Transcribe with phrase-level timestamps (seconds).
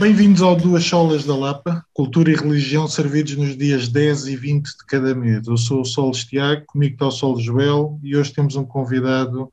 [0.00, 4.64] Bem-vindos ao Duas Solas da Lapa, Cultura e Religião servidos nos dias 10 e 20
[4.64, 5.46] de cada mês.
[5.46, 9.52] Eu sou o Sol Estiago, comigo está o Sol Joel e hoje temos um convidado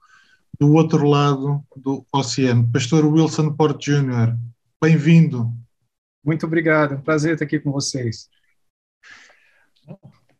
[0.58, 4.38] do outro lado do oceano, Pastor Wilson Porte Jr.
[4.82, 5.52] Bem-vindo.
[6.24, 8.30] Muito obrigado, um prazer estar aqui com vocês.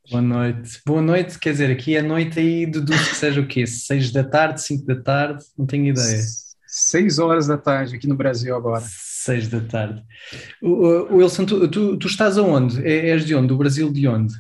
[0.10, 0.82] Boa noite.
[0.86, 3.68] Boa noite, quer dizer, aqui é noite aí deduz que seja o quê?
[3.68, 5.44] Seis da tarde, cinco da tarde?
[5.58, 6.22] Não tenho ideia.
[6.66, 8.86] Seis horas da tarde aqui no Brasil agora.
[9.28, 10.02] Seis da tarde.
[10.62, 12.82] O, Wilson, tu, tu, tu, estás aonde?
[12.88, 13.50] É, és de onde?
[13.50, 14.34] Do Brasil de onde?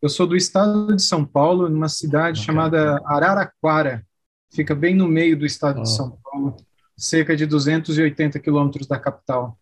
[0.00, 2.46] Eu sou do estado de São Paulo, numa cidade okay.
[2.46, 4.06] chamada Araraquara.
[4.50, 5.82] Fica bem no meio do estado oh.
[5.82, 6.56] de São Paulo,
[6.96, 9.58] cerca de 280 quilômetros da capital.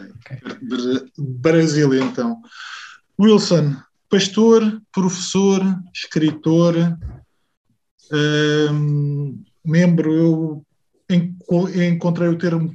[0.00, 0.38] Okay.
[1.18, 2.40] Brasil, então.
[3.20, 3.76] Wilson,
[4.08, 5.60] pastor, professor,
[5.92, 6.74] escritor,
[8.72, 10.64] um, membro,
[11.06, 12.74] eu encontrei o termo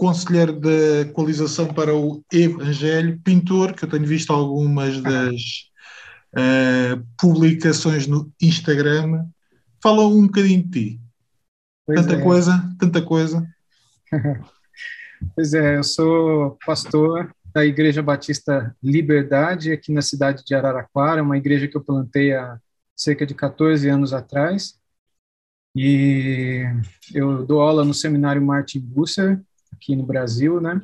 [0.00, 5.68] conselheiro da coalização para o Evangelho, pintor, que eu tenho visto algumas das
[6.32, 9.26] uh, publicações no Instagram.
[9.82, 11.00] Fala um bocadinho de ti.
[11.84, 12.22] Pois tanta é.
[12.22, 13.46] coisa, tanta coisa.
[15.36, 21.36] pois é, eu sou pastor da Igreja Batista Liberdade, aqui na cidade de Araraquara, uma
[21.36, 22.58] igreja que eu plantei há
[22.96, 24.80] cerca de 14 anos atrás.
[25.76, 26.64] E
[27.12, 29.42] eu dou aula no seminário Martin Busser,
[29.80, 30.78] aqui no Brasil, né?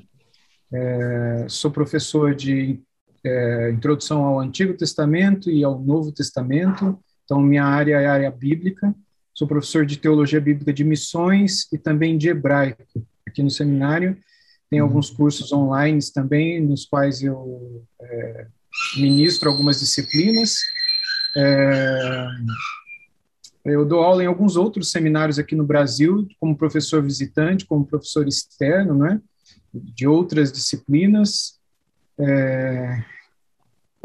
[0.72, 2.80] É, sou professor de
[3.22, 8.30] é, introdução ao Antigo Testamento e ao Novo Testamento, então minha área é a área
[8.30, 8.94] bíblica.
[9.34, 14.16] Sou professor de teologia bíblica de missões e também de hebraico aqui no seminário.
[14.70, 14.88] Tem uhum.
[14.88, 18.46] alguns cursos online também, nos quais eu é,
[18.96, 20.56] ministro algumas disciplinas.
[21.36, 22.26] É,
[23.66, 28.26] eu dou aula em alguns outros seminários aqui no Brasil, como professor visitante, como professor
[28.26, 29.20] externo, né,
[29.72, 31.58] de outras disciplinas.
[32.18, 33.04] É,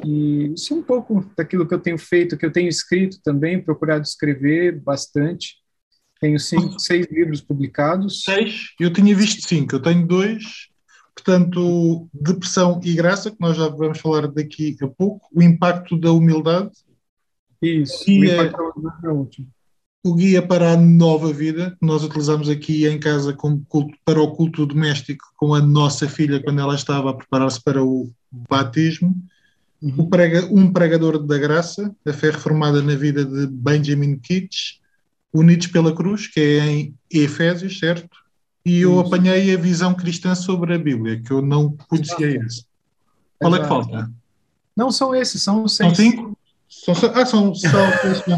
[0.04, 3.62] e isso é um pouco daquilo que eu tenho feito, que eu tenho escrito também,
[3.62, 5.56] procurado escrever bastante.
[6.20, 8.24] Tenho cinco, seis livros publicados.
[8.24, 8.74] Seis?
[8.80, 10.70] Eu tinha visto cinco, eu tenho dois.
[11.16, 15.28] Portanto, Depressão e Graça, que nós já vamos falar daqui a pouco.
[15.34, 16.72] O Impacto da Humildade.
[17.62, 18.62] Isso, e o Impacto
[19.04, 19.48] é, o último.
[20.04, 24.20] O Guia para a Nova Vida, que nós utilizamos aqui em casa como culto, para
[24.20, 29.16] o culto doméstico com a nossa filha quando ela estava a preparar-se para o batismo.
[29.80, 30.10] Uhum.
[30.10, 34.80] Prega, um Pregador da Graça, a fé reformada na vida de Benjamin Kitts
[35.32, 38.10] Unidos pela Cruz, que é em Efésios, certo?
[38.66, 39.02] E eu Isso.
[39.02, 42.66] apanhei a visão cristã sobre a Bíblia, que eu não conhecia esse.
[43.40, 44.12] Qual é que falta?
[44.76, 45.96] Não são esses, são seis.
[45.96, 46.38] São cinco?
[46.72, 47.82] São, ah, são, são,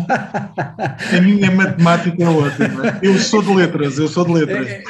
[0.08, 3.00] A minha matemática é ótima.
[3.04, 4.68] Eu sou de letras, eu sou de letras.
[4.68, 4.84] É,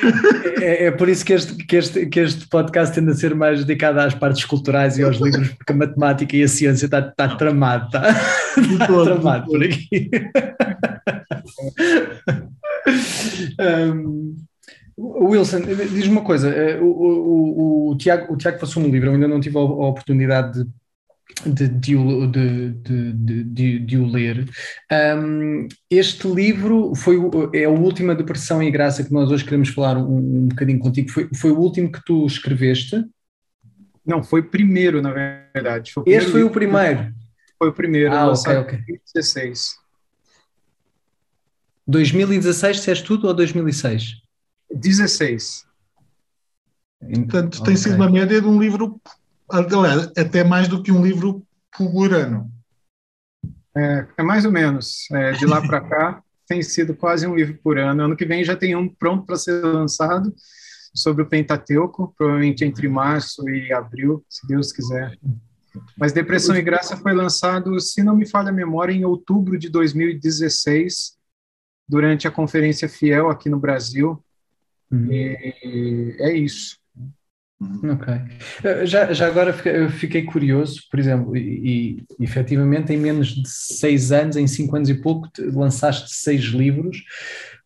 [0.62, 3.60] é, é, por isso que este, que, este, que este podcast tende a ser mais
[3.66, 7.36] dedicado às partes culturais e aos livros, porque a matemática e a ciência está, está
[7.36, 8.10] tramado, está,
[8.58, 10.10] está tramado por aqui.
[13.60, 14.38] um,
[14.98, 19.14] Wilson, diz-me uma coisa, eh, o, o, o, Tiago, o Tiago passou um livro, eu
[19.14, 20.70] ainda não tive a, a oportunidade de
[21.46, 24.48] de, de, de, de, de o ler.
[24.92, 27.18] Um, este livro foi
[27.54, 31.10] é a última depressão e graça que nós hoje queremos falar um, um bocadinho contigo.
[31.10, 33.04] Foi, foi o último que tu escreveste?
[34.06, 35.92] Não, foi o primeiro, na verdade.
[35.92, 37.14] Foi este foi o primeiro?
[37.58, 38.78] Foi o primeiro, ah, ok, ok.
[38.88, 39.76] 2016.
[41.88, 44.22] 2016, disseste tudo ou 2006?
[44.74, 45.66] 16.
[47.00, 47.66] Portanto, okay.
[47.66, 49.00] tem sido uma média de um livro
[49.54, 51.46] aliás, até mais do que um livro
[51.78, 52.52] por ano.
[53.76, 55.10] É, é mais ou menos.
[55.12, 58.04] É, de lá para cá, tem sido quase um livro por ano.
[58.04, 60.34] Ano que vem já tem um pronto para ser lançado
[60.94, 65.18] sobre o Pentateuco, provavelmente entre março e abril, se Deus quiser.
[65.98, 69.70] Mas Depressão e Graça foi lançado, se não me falha a memória, em outubro de
[69.70, 71.18] 2016,
[71.88, 74.24] durante a Conferência Fiel aqui no Brasil.
[74.92, 75.12] Uhum.
[75.12, 76.78] E é isso.
[77.84, 78.14] Ok.
[78.64, 83.48] Eh, já, já agora eu fiquei curioso, por exemplo, e, e efetivamente em menos de
[83.48, 87.04] seis anos, em cinco anos e pouco, lançaste seis livros.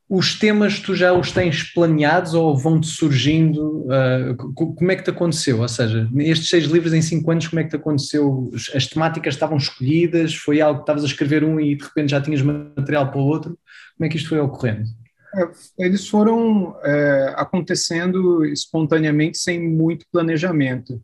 [0.09, 3.85] Os temas tu já os tens planeados ou vão-te surgindo?
[3.87, 5.59] Uh, como é que te aconteceu?
[5.59, 8.49] Ou seja, estes seis livros em cinco anos, como é que te aconteceu?
[8.73, 10.33] As temáticas estavam escolhidas?
[10.33, 13.25] Foi algo que estavas a escrever um e de repente já tinhas material para o
[13.25, 13.59] outro?
[13.97, 14.87] Como é que isto foi ocorrendo?
[15.37, 21.01] É, eles foram é, acontecendo espontaneamente, sem muito planejamento.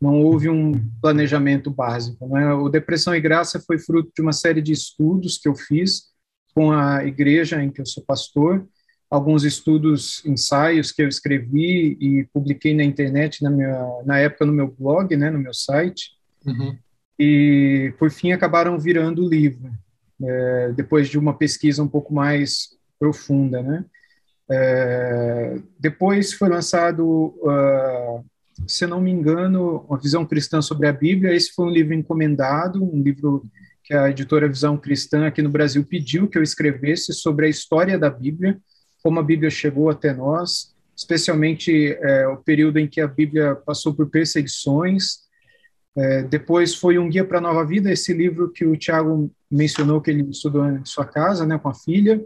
[0.00, 2.26] Não houve um planejamento básico.
[2.28, 2.52] Né?
[2.54, 6.12] O Depressão e Graça foi fruto de uma série de estudos que eu fiz
[6.54, 8.66] com a igreja em que eu sou pastor,
[9.10, 14.52] alguns estudos, ensaios que eu escrevi e publiquei na internet, na, minha, na época no
[14.52, 16.12] meu blog, né, no meu site,
[16.46, 16.76] uhum.
[17.18, 19.70] e por fim acabaram virando livro,
[20.22, 22.70] é, depois de uma pesquisa um pouco mais
[23.02, 23.84] profunda, né.
[24.48, 28.24] É, depois foi lançado, uh,
[28.66, 31.34] se não me engano, uma visão cristã sobre a Bíblia.
[31.34, 33.44] Esse foi um livro encomendado, um livro
[33.82, 37.98] que a editora Visão Cristã aqui no Brasil pediu que eu escrevesse sobre a história
[37.98, 38.60] da Bíblia
[39.02, 43.92] como a Bíblia chegou até nós, especialmente é, o período em que a Bíblia passou
[43.92, 45.22] por perseguições.
[45.96, 50.00] É, depois foi um guia para a nova vida, esse livro que o Tiago mencionou
[50.00, 52.24] que ele estudou em sua casa, né, com a filha,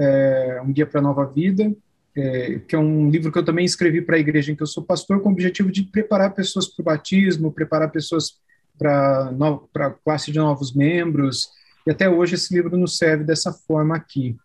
[0.00, 1.70] é, um guia para a nova vida,
[2.16, 4.66] é, que é um livro que eu também escrevi para a igreja em que eu
[4.66, 8.38] sou pastor, com o objetivo de preparar pessoas para o batismo, preparar pessoas
[8.78, 9.30] para
[9.76, 11.50] a classe de novos membros,
[11.86, 14.36] e até hoje esse livro nos serve dessa forma aqui.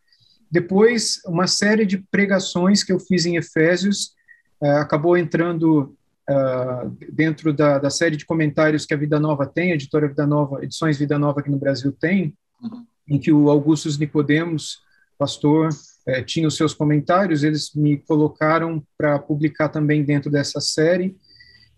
[0.51, 4.13] Depois, uma série de pregações que eu fiz em Efésios
[4.61, 5.95] uh, acabou entrando
[6.29, 10.27] uh, dentro da, da, série de comentários que a Vida Nova tem, a editora Vida
[10.27, 12.85] Nova, Edições Vida Nova aqui no Brasil tem, uhum.
[13.07, 14.84] em que o Augustus Nicodemos,
[15.17, 15.69] pastor,
[16.07, 21.15] eh, tinha os seus comentários, eles me colocaram para publicar também dentro dessa série.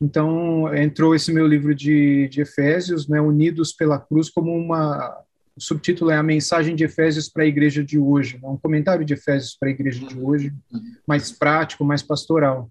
[0.01, 5.23] Então, entrou esse meu livro de, de Efésios, né, Unidos pela Cruz, como uma
[5.57, 8.47] o subtítulo é A Mensagem de Efésios para a Igreja de Hoje, né?
[8.47, 10.53] um comentário de Efésios para a Igreja de hoje,
[11.07, 12.69] mais prático, mais pastoral.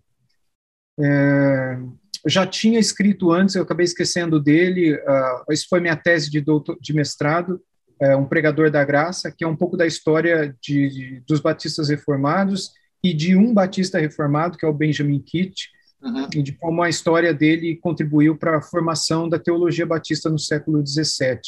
[1.00, 1.78] É,
[2.28, 6.78] já tinha escrito antes, eu acabei esquecendo dele, uh, isso foi minha tese de, doutor,
[6.80, 7.60] de mestrado,
[8.00, 11.88] é, Um Pregador da Graça, que é um pouco da história de, de, dos batistas
[11.88, 12.72] reformados
[13.02, 15.70] e de um batista reformado, que é o Benjamin Kitt,
[16.02, 16.28] uhum.
[16.34, 20.84] e de como a história dele contribuiu para a formação da teologia batista no século
[20.86, 21.40] XVII.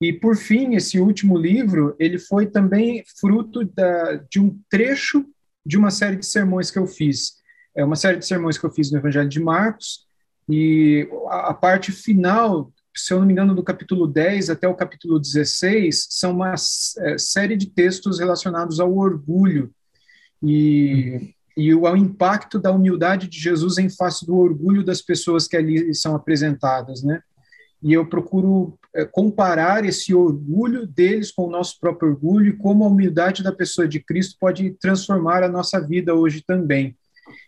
[0.00, 5.24] E, por fim, esse último livro, ele foi também fruto da, de um trecho
[5.66, 7.38] de uma série de sermões que eu fiz.
[7.76, 10.06] É uma série de sermões que eu fiz no Evangelho de Marcos,
[10.48, 14.74] e a, a parte final, se eu não me engano, do capítulo 10 até o
[14.74, 16.54] capítulo 16, são uma
[16.98, 19.70] é, série de textos relacionados ao orgulho
[20.42, 25.56] e, e ao impacto da humildade de Jesus em face do orgulho das pessoas que
[25.56, 27.22] ali são apresentadas, né?
[27.82, 32.84] e eu procuro é, comparar esse orgulho deles com o nosso próprio orgulho e como
[32.84, 36.96] a humildade da pessoa de Cristo pode transformar a nossa vida hoje também.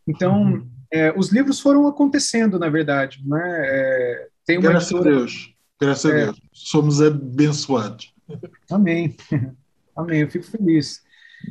[0.06, 0.68] Então, uhum.
[0.92, 3.20] é, os livros foram acontecendo, na verdade.
[3.26, 3.42] Né?
[3.44, 5.14] É, tem uma Graças editora...
[5.14, 5.54] a Deus.
[5.80, 6.24] Graças a é.
[6.24, 6.40] Deus.
[6.52, 8.12] Somos abençoados.
[8.70, 9.16] Amém.
[9.96, 10.20] Amém.
[10.22, 11.02] Eu fico feliz.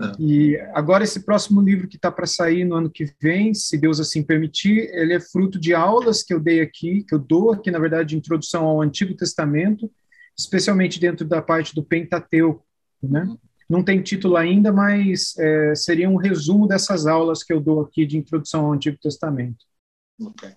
[0.01, 0.22] É.
[0.22, 4.00] E agora esse próximo livro que está para sair no ano que vem, se Deus
[4.00, 7.72] assim permitir, ele é fruto de aulas que eu dei aqui, que eu dou aqui,
[7.72, 9.90] na verdade, de introdução ao Antigo Testamento,
[10.38, 12.63] especialmente dentro da parte do Pentateuco,
[13.01, 13.28] né?
[13.68, 18.06] Não tem título ainda, mas é, seria um resumo dessas aulas que eu dou aqui
[18.06, 19.63] de introdução ao Antigo Testamento.
[20.19, 20.50] Ok.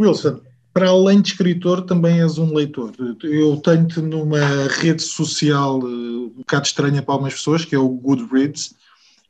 [0.00, 0.40] Wilson,
[0.74, 2.92] para além de escritor, também és um leitor.
[3.22, 7.88] Eu tenho-te numa rede social eh, um bocado estranha para algumas pessoas, que é o
[7.88, 8.74] Goodreads,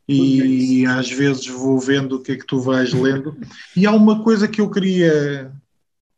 [0.09, 3.37] e às vezes vou vendo o que é que tu vais lendo.
[3.77, 5.53] E há uma coisa que eu queria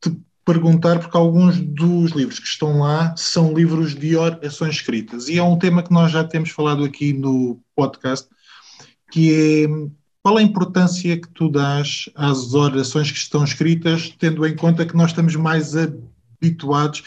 [0.00, 5.39] te perguntar, porque alguns dos livros que estão lá são livros de orações escritas, e
[5.39, 8.29] é um tema que nós já temos falado aqui no podcast,
[9.11, 9.67] que é
[10.26, 14.97] qual a importância que tu dás às orações que estão escritas, tendo em conta que
[14.97, 17.04] nós estamos mais habituados,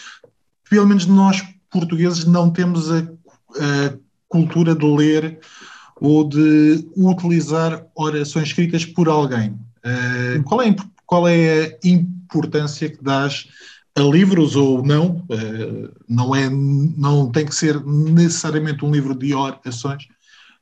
[0.69, 3.93] pelo menos nós portugueses não temos a, a
[4.29, 5.37] cultura de ler
[5.99, 9.49] ou de utilizar orações escritas por alguém.
[9.83, 10.73] Uh, qual, é,
[11.05, 13.49] qual é a importância que dás
[13.97, 15.25] a livros ou não?
[15.29, 20.07] Uh, não, é, não tem que ser necessariamente um livro de orações,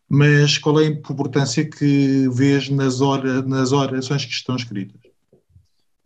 [0.09, 4.99] mas qual é a importância que vês nas, hora, nas orações que estão escritas?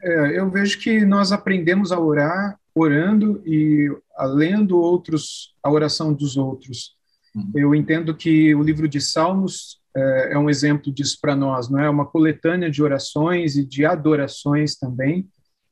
[0.02, 3.92] É, eu vejo que nós aprendemos a orar orando e
[4.34, 6.96] lendo outros, a oração dos outros.
[7.36, 7.52] Uhum.
[7.54, 11.80] Eu entendo que o livro de Salmos é, é um exemplo disso para nós, não
[11.80, 11.90] é?
[11.90, 15.28] Uma coletânea de orações e de adorações também.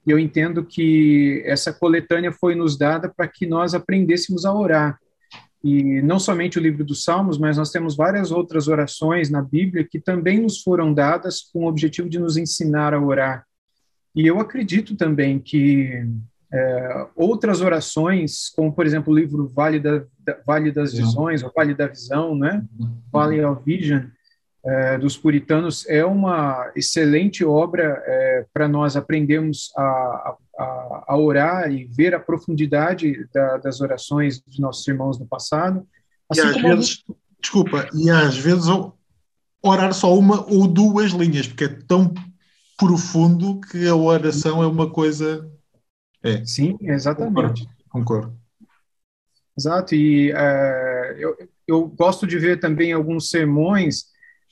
[0.05, 4.99] E eu entendo que essa coletânea foi nos dada para que nós aprendêssemos a orar
[5.63, 9.87] e não somente o livro dos Salmos, mas nós temos várias outras orações na Bíblia
[9.89, 13.45] que também nos foram dadas com o objetivo de nos ensinar a orar.
[14.15, 16.05] E eu acredito também que
[16.51, 20.03] é, outras orações, como por exemplo o livro Vale, da,
[20.45, 22.65] vale das Visões, ou Vale da Visão, né?
[23.11, 24.05] Vale of Vision,
[24.65, 31.17] é, dos puritanos, é uma excelente obra é, para nós aprendermos a, a a, a
[31.17, 35.87] orar e ver a profundidade da, das orações dos nossos irmãos no passado.
[36.29, 37.03] Assim e às vezes,
[37.41, 38.65] desculpa, e às vezes
[39.63, 42.13] orar só uma ou duas linhas, porque é tão
[42.77, 45.49] profundo que a oração é uma coisa.
[46.21, 46.43] É.
[46.45, 47.65] Sim, exatamente.
[47.89, 48.29] Concordo.
[48.29, 48.39] concordo.
[49.57, 51.37] Exato, e uh, eu,
[51.67, 54.05] eu gosto de ver também alguns sermões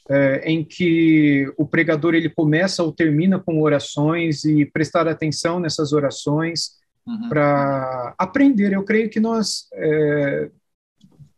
[0.09, 5.93] uh, em que o pregador ele começa ou termina com orações e prestar atenção nessas
[5.93, 7.29] orações uhum.
[7.29, 8.73] para aprender.
[8.73, 10.51] Eu creio que nós uh,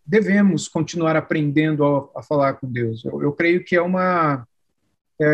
[0.06, 3.06] devemos continuar aprendendo a, a falar com Deus.
[3.06, 4.44] Eu, eu, creio que é uma
[5.22, 5.26] é,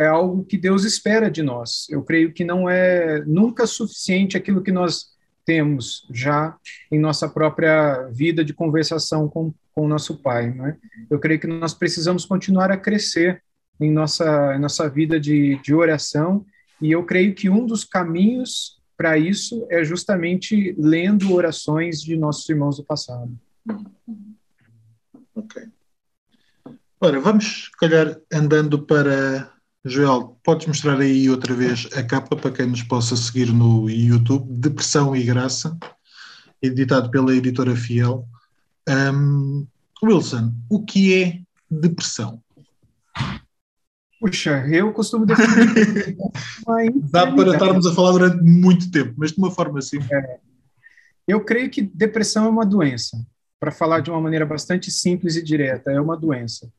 [0.00, 1.86] é, é, algo que Deus espera de nós.
[1.88, 5.13] Eu creio que não é nunca suficiente aquilo que nós
[5.44, 6.56] temos já
[6.90, 10.50] em nossa própria vida de conversação com, com o nosso Pai.
[10.50, 10.76] Né?
[11.10, 13.42] Eu creio que nós precisamos continuar a crescer
[13.80, 16.44] em nossa, em nossa vida de, de oração,
[16.80, 22.48] e eu creio que um dos caminhos para isso é justamente lendo orações de nossos
[22.48, 23.36] irmãos do passado.
[25.34, 25.62] Ok.
[27.00, 29.52] Ora, vamos, se calhar, andando para.
[29.86, 34.46] Joel, podes mostrar aí outra vez a capa para quem nos possa seguir no YouTube,
[34.50, 35.76] Depressão e Graça,
[36.62, 38.26] editado pela editora Fiel.
[38.88, 39.66] Um,
[40.02, 42.42] Wilson, o que é depressão?
[44.18, 46.16] Puxa, eu costumo definir.
[47.10, 49.98] Dá para estarmos a falar durante muito tempo, mas de uma forma assim.
[50.10, 50.38] É.
[51.28, 53.22] Eu creio que depressão é uma doença
[53.60, 56.72] para falar de uma maneira bastante simples e direta, é uma doença.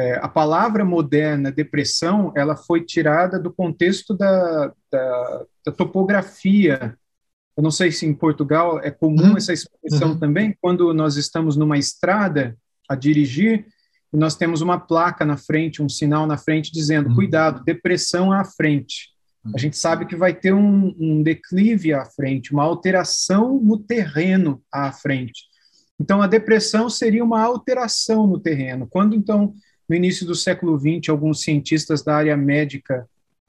[0.00, 6.96] É, a palavra moderna, depressão, ela foi tirada do contexto da, da, da topografia.
[7.54, 9.36] Eu não sei se em Portugal é comum uhum.
[9.36, 10.18] essa expressão uhum.
[10.18, 12.56] também, quando nós estamos numa estrada
[12.88, 13.66] a dirigir,
[14.12, 17.14] e nós temos uma placa na frente, um sinal na frente dizendo, uhum.
[17.16, 19.10] cuidado, depressão à frente.
[19.54, 24.62] A gente sabe que vai ter um, um declive à frente, uma alteração no terreno
[24.72, 25.44] à frente.
[26.00, 28.86] Então, a depressão seria uma alteração no terreno.
[28.88, 29.52] Quando, então,
[29.90, 33.08] no início do século XX, alguns cientistas da área médica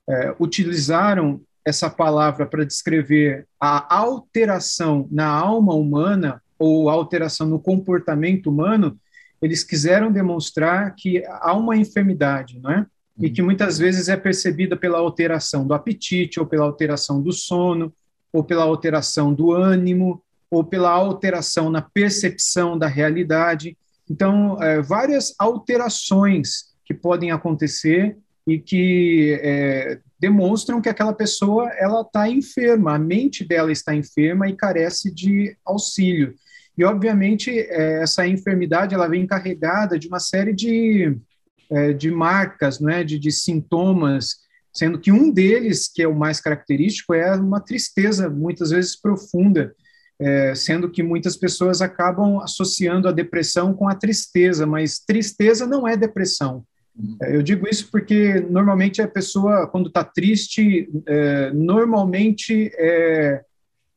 [0.09, 8.49] é, utilizaram essa palavra para descrever a alteração na alma humana ou alteração no comportamento
[8.49, 8.99] humano,
[9.39, 12.87] eles quiseram demonstrar que há uma enfermidade, não é?
[13.19, 17.93] E que muitas vezes é percebida pela alteração do apetite, ou pela alteração do sono,
[18.33, 23.77] ou pela alteração do ânimo, ou pela alteração na percepção da realidade.
[24.11, 32.01] Então, é, várias alterações que podem acontecer e que é, demonstram que aquela pessoa ela
[32.01, 36.35] está enferma, a mente dela está enferma e carece de auxílio.
[36.77, 41.17] E, obviamente, é, essa enfermidade ela vem carregada de uma série de,
[41.69, 43.05] é, de marcas, não é?
[43.05, 44.41] de, de sintomas,
[44.73, 49.73] sendo que um deles, que é o mais característico, é uma tristeza, muitas vezes profunda,
[50.21, 55.87] é, sendo que muitas pessoas acabam associando a depressão com a tristeza, mas tristeza não
[55.87, 56.63] é depressão.
[57.23, 63.41] É, eu digo isso porque normalmente a pessoa, quando está triste, é, normalmente é,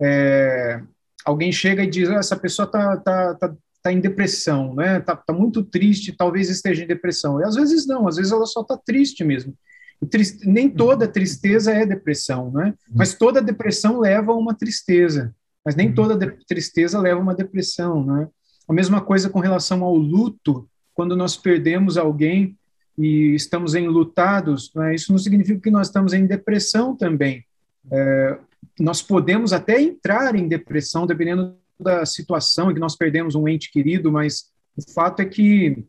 [0.01, 0.81] é,
[1.27, 5.01] alguém chega e diz: ah, essa pessoa está tá, tá, tá em depressão, né?
[5.01, 7.39] Tá, tá muito triste, talvez esteja em depressão.
[7.39, 9.55] E às vezes não, às vezes ela só está triste mesmo.
[10.11, 12.75] Triste, nem toda tristeza é depressão, né?
[12.95, 15.35] Mas toda depressão leva a uma tristeza.
[15.65, 15.95] Mas nem uhum.
[15.95, 18.29] toda tristeza leva a uma depressão, né?
[18.69, 22.57] A mesma coisa com relação ao luto, quando nós perdemos alguém
[22.97, 24.95] e estamos enlutados, né?
[24.95, 27.45] isso não significa que nós estamos em depressão também.
[27.91, 28.39] É,
[28.79, 33.71] nós podemos até entrar em depressão, dependendo da situação em que nós perdemos um ente
[33.71, 35.85] querido, mas o fato é que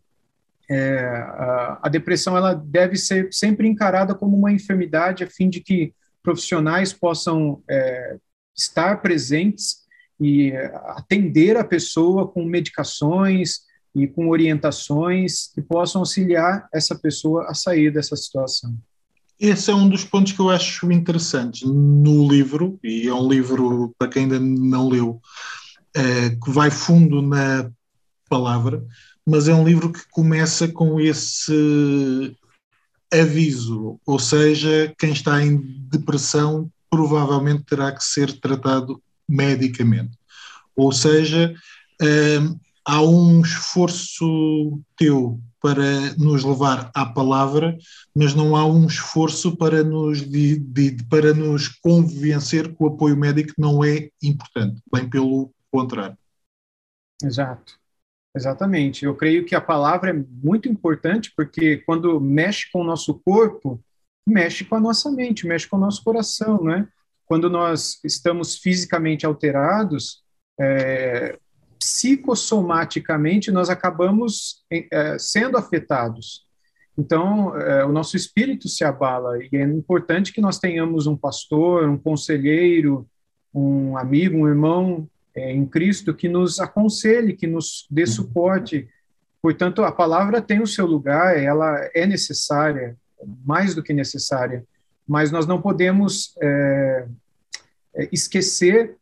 [0.70, 5.62] é, a, a, depressão ela deve ser sempre encarada como uma enfermidade, a fim de
[5.62, 8.18] que profissionais possam é,
[8.56, 9.86] estar presentes
[10.20, 10.54] e
[10.96, 17.92] atender a pessoa com medicações e com orientações que possam auxiliar essa pessoa a sair
[17.92, 18.78] dessa situação.
[19.40, 23.94] Esse é um dos pontos que eu acho interessantes no livro, e é um livro,
[23.98, 25.22] para quem ainda não leu,
[25.94, 27.70] é, que vai fundo na
[28.30, 28.84] palavra,
[29.26, 32.36] mas é um livro que começa com esse
[33.12, 35.58] aviso, ou seja, quem está em
[35.90, 40.18] depressão provavelmente terá que ser tratado medicamente.
[40.74, 41.54] Ou seja,
[42.02, 47.78] hum, há um esforço teu para nos levar à palavra,
[48.16, 53.18] mas não há um esforço para nos, de, de, para nos convencer que o apoio
[53.18, 56.18] médico não é importante, bem pelo contrário.
[57.22, 57.78] Exato.
[58.34, 59.04] Exatamente.
[59.04, 63.82] Eu creio que a palavra é muito importante porque quando mexe com o nosso corpo,
[64.26, 66.88] mexe com a nossa mente, mexe com o nosso coração, né?
[67.26, 70.24] Quando nós estamos fisicamente alterados,
[70.60, 71.38] é,
[71.80, 76.46] psicossomaticamente nós acabamos é, sendo afetados.
[76.98, 81.88] Então, é, o nosso espírito se abala e é importante que nós tenhamos um pastor,
[81.90, 83.06] um conselheiro,
[83.54, 88.88] um amigo, um irmão é, em Cristo que nos aconselhe, que nos dê suporte.
[89.42, 92.98] Portanto, a palavra tem o seu lugar, ela é necessária,
[93.46, 94.64] mais do que necessária,
[95.08, 97.08] mas nós não podemos é,
[97.96, 98.96] é esquecer,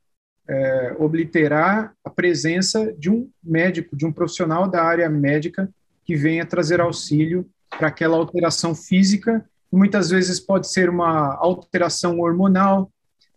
[0.47, 5.69] é, obliterar a presença de um médico, de um profissional da área médica
[6.05, 12.91] que venha trazer auxílio para aquela alteração física, muitas vezes pode ser uma alteração hormonal,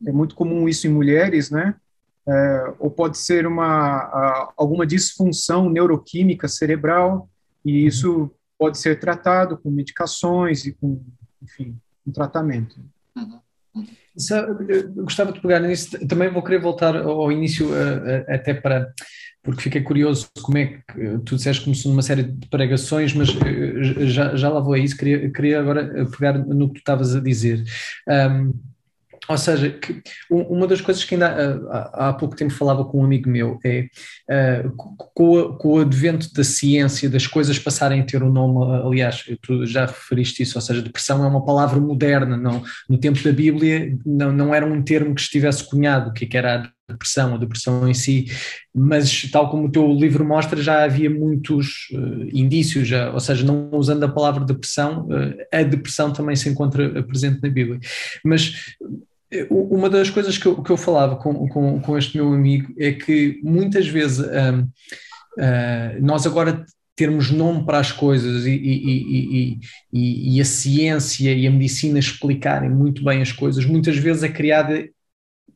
[0.05, 1.75] é muito comum isso em mulheres, né?
[2.29, 7.31] É, ou pode ser uma alguma disfunção neuroquímica cerebral,
[7.65, 11.03] e isso pode ser tratado com medicações e com,
[11.43, 12.81] enfim, um tratamento.
[13.17, 13.41] Uhum.
[14.69, 17.69] Eu gostava de pegar nisso, também vou querer voltar ao início,
[18.29, 18.91] até para
[19.47, 23.29] porque fiquei curioso como é que tu disseste que começou numa série de pregações, mas
[23.29, 27.15] eh, já, já lá vou a isso, queria, queria agora pegar no que tu estavas
[27.15, 27.63] a dizer.
[28.09, 28.53] Um,
[29.29, 33.05] ou seja, que uma das coisas que ainda há, há pouco tempo falava com um
[33.05, 33.89] amigo meu é
[34.31, 39.25] uh, com, com, o advento da ciência, das coisas passarem a ter um nome, aliás,
[39.43, 43.33] tu já referiste isso, ou seja, depressão é uma palavra moderna, não, no tempo da
[43.33, 46.93] Bíblia não, não era um termo que estivesse cunhado, o que, é que era a
[46.93, 48.27] depressão, a depressão em si,
[48.73, 53.45] mas tal como o teu livro mostra, já havia muitos uh, indícios, já, ou seja,
[53.45, 57.81] não usando a palavra depressão, uh, a depressão também se encontra presente na Bíblia.
[58.25, 58.77] Mas
[59.51, 62.93] uma das coisas que eu, que eu falava com, com, com, este meu amigo é
[62.93, 64.69] que muitas vezes um, uh, hum,
[66.01, 66.65] nós agora
[66.95, 69.61] termos nome para as coisas e, e,
[69.93, 74.29] e, e, a ciência e a medicina explicarem muito bem as coisas, muitas vezes é
[74.29, 74.89] criada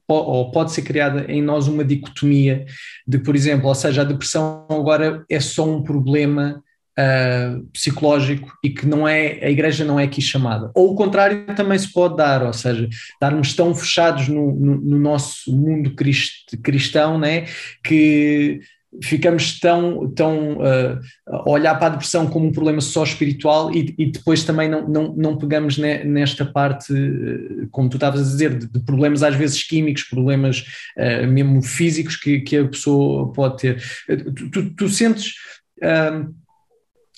[0.06, 2.66] ou pode ser criada em nós uma dicotomia
[3.06, 6.62] de, por exemplo, ou seja, a depressão agora é só um problema
[6.98, 10.70] uh, psicológico e que não é, a igreja não é aqui chamada.
[10.74, 14.98] Ou o contrário também se pode dar, ou seja, estarmos tão fechados no, no, no
[14.98, 17.46] nosso mundo crist, cristão, né,
[17.84, 18.60] que
[19.02, 20.98] ficamos tão, tão uh,
[21.28, 24.88] a olhar para a depressão como um problema só espiritual e, e depois também não,
[24.88, 29.22] não, não pegamos ne, nesta parte, uh, como tu estavas a dizer, de, de, problemas
[29.22, 30.64] às vezes químicos, problemas
[30.98, 33.82] uh, mesmo físicos que, que a pessoa pode ter.
[34.08, 35.34] Tu, tu, tu sentes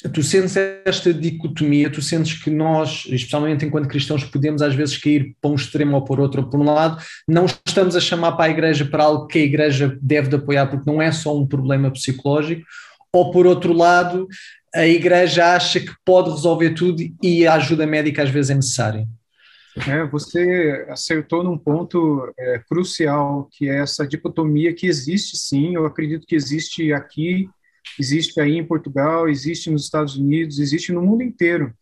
[0.08, 5.36] tu sentes esta dicotomia, tu sentes que nós, especialmente enquanto cristãos, podemos às vezes cair
[5.40, 8.50] para um extremo ou por outro, por um lado, não estamos a chamar para a
[8.50, 11.90] igreja para algo que a igreja deve de apoiar, porque não é só um problema
[11.90, 12.62] psicológico,
[13.12, 14.26] ou por outro lado,
[14.74, 19.06] a igreja acha que pode resolver tudo e a ajuda médica às vezes é necessária.
[19.88, 25.86] É, você acertou num ponto é, crucial, que é essa dicotomia que existe sim, eu
[25.86, 27.48] acredito que existe aqui
[27.98, 31.72] existe aí em Portugal, existe nos Estados Unidos, existe no mundo inteiro,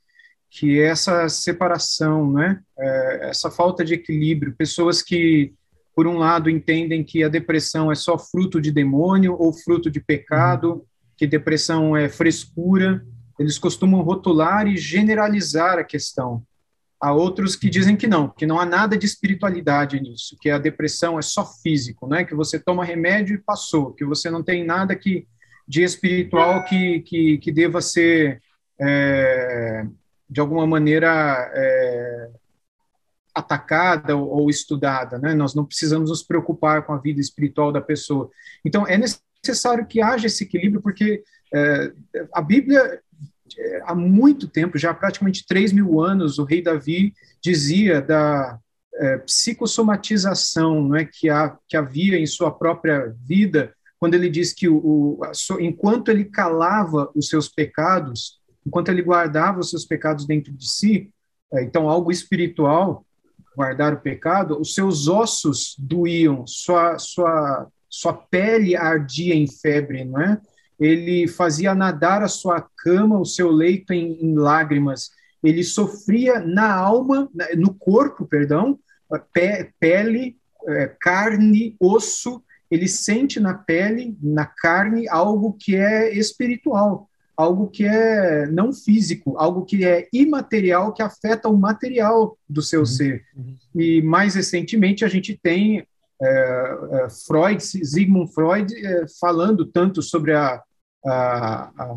[0.50, 2.60] que é essa separação, né?
[2.78, 5.52] É, essa falta de equilíbrio, pessoas que
[5.94, 10.00] por um lado entendem que a depressão é só fruto de demônio ou fruto de
[10.00, 10.82] pecado, uhum.
[11.16, 13.04] que depressão é frescura,
[13.38, 16.42] eles costumam rotular e generalizar a questão.
[17.00, 20.58] Há outros que dizem que não, que não há nada de espiritualidade nisso, que a
[20.58, 22.24] depressão é só físico, né?
[22.24, 25.26] Que você toma remédio e passou, que você não tem nada que
[25.70, 28.42] de espiritual que, que, que deva ser,
[28.76, 29.86] é,
[30.28, 32.28] de alguma maneira, é,
[33.32, 35.16] atacada ou, ou, estudada.
[35.16, 35.32] Né?
[35.32, 38.28] Nós não precisamos nos preocupar com a vida espiritual da pessoa.
[38.64, 41.22] Então, é necessário que haja esse equilíbrio, porque
[41.54, 41.92] é,
[42.34, 43.00] a Bíblia,
[43.56, 48.58] é, há muito tempo, já há praticamente 3 mil anos, o rei Davi dizia da
[48.94, 54.54] é, psicossomatização não é, que, há, que havia em sua própria vida quando ele diz
[54.54, 55.20] que o, o,
[55.60, 61.10] enquanto ele calava os seus pecados, enquanto ele guardava os seus pecados dentro de si,
[61.52, 63.04] é, então algo espiritual,
[63.54, 70.18] guardar o pecado, os seus ossos doíam, sua, sua, sua pele ardia em febre, não
[70.18, 70.40] é?
[70.78, 75.10] Ele fazia nadar a sua cama, o seu leito em, em lágrimas.
[75.42, 78.78] Ele sofria na alma, no corpo, perdão,
[79.78, 87.68] pele, é, carne, osso, ele sente na pele, na carne, algo que é espiritual, algo
[87.68, 92.86] que é não físico, algo que é imaterial, que afeta o material do seu uhum.
[92.86, 93.24] ser.
[93.36, 93.56] Uhum.
[93.74, 95.86] E mais recentemente a gente tem
[96.22, 100.62] é, é, Freud, Sigmund Freud, é, falando tanto sobre a,
[101.04, 101.96] a, a,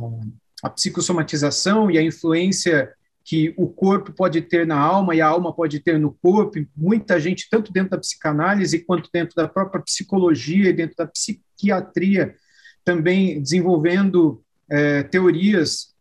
[0.63, 2.91] a psicossomatização e a influência
[3.23, 6.59] que o corpo pode ter na alma e a alma pode ter no corpo.
[6.75, 12.35] Muita gente, tanto dentro da psicanálise quanto dentro da própria psicologia e dentro da psiquiatria,
[12.83, 15.93] também desenvolvendo é, teorias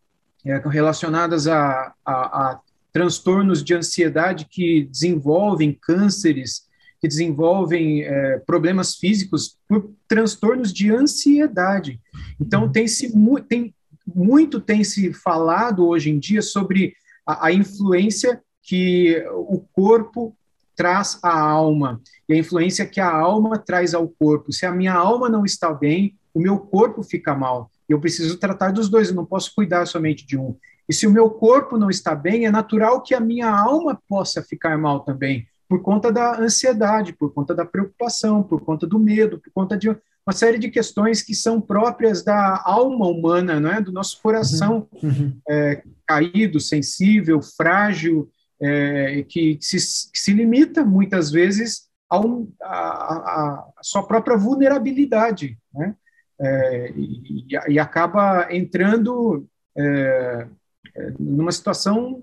[0.45, 2.61] é, relacionadas a, a, a
[2.93, 6.63] transtornos de ansiedade que desenvolvem cânceres,
[7.01, 12.01] que desenvolvem é, problemas físicos por transtornos de ansiedade.
[12.41, 13.13] Então, tem, -se,
[13.49, 13.73] tem
[14.15, 16.95] muito tem se falado hoje em dia sobre
[17.27, 20.37] a, a influência que o corpo
[20.75, 24.53] traz à alma e a influência que a alma traz ao corpo.
[24.53, 27.71] Se a minha alma não está bem, o meu corpo fica mal.
[27.89, 30.57] Eu preciso tratar dos dois, eu não posso cuidar somente de um.
[30.89, 34.43] E se o meu corpo não está bem, é natural que a minha alma possa
[34.43, 39.39] ficar mal também, por conta da ansiedade, por conta da preocupação, por conta do medo,
[39.39, 39.89] por conta de
[40.27, 43.81] uma série de questões que são próprias da alma humana, não é?
[43.81, 45.09] do nosso coração uhum.
[45.09, 45.41] Uhum.
[45.49, 48.31] É, caído, sensível, frágil,
[48.61, 49.77] é, que, se,
[50.13, 55.97] que, se, limita muitas vezes a, um, a, a, a sua própria vulnerabilidade, né?
[56.41, 59.47] É, e, e, acaba entrando
[59.79, 60.49] é,
[60.97, 62.21] é, numa situação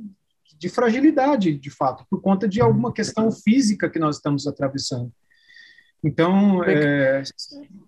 [0.58, 5.10] de fragilidade, de fato, por conta de alguma questão física que nós estamos atravessando.
[6.04, 7.22] Então, é...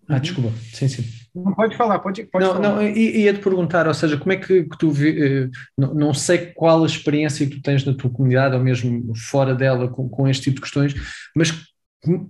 [0.08, 1.04] ah, desculpa, sim, sim.
[1.34, 2.76] Não pode falar, pode, pode não, falar.
[2.76, 6.13] Não, ia te perguntar, ou seja, como é que, que tu vê, eh, não, não,
[6.13, 10.10] sei qual a experiência que tu tens na tua comunidade, ou mesmo fora dela, com,
[10.10, 10.93] com este tipo de questões,
[11.34, 11.52] mas
[12.04, 12.30] como,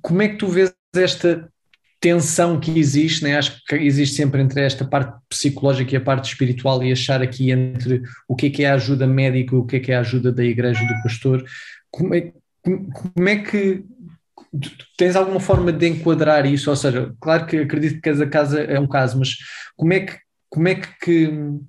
[0.00, 1.50] como é que tu vês esta
[2.00, 3.36] tensão que existe, né?
[3.36, 7.50] acho que existe sempre entre esta parte psicológica e a parte espiritual e achar aqui
[7.50, 9.96] entre o que é que é a ajuda médica e o que é que é
[9.96, 11.44] a ajuda da igreja do pastor,
[11.90, 13.84] como é, como é que
[14.96, 16.70] tens alguma forma de enquadrar isso?
[16.70, 19.36] Ou seja, claro que acredito que cada caso é um caso, mas
[19.76, 21.60] como é que, como é que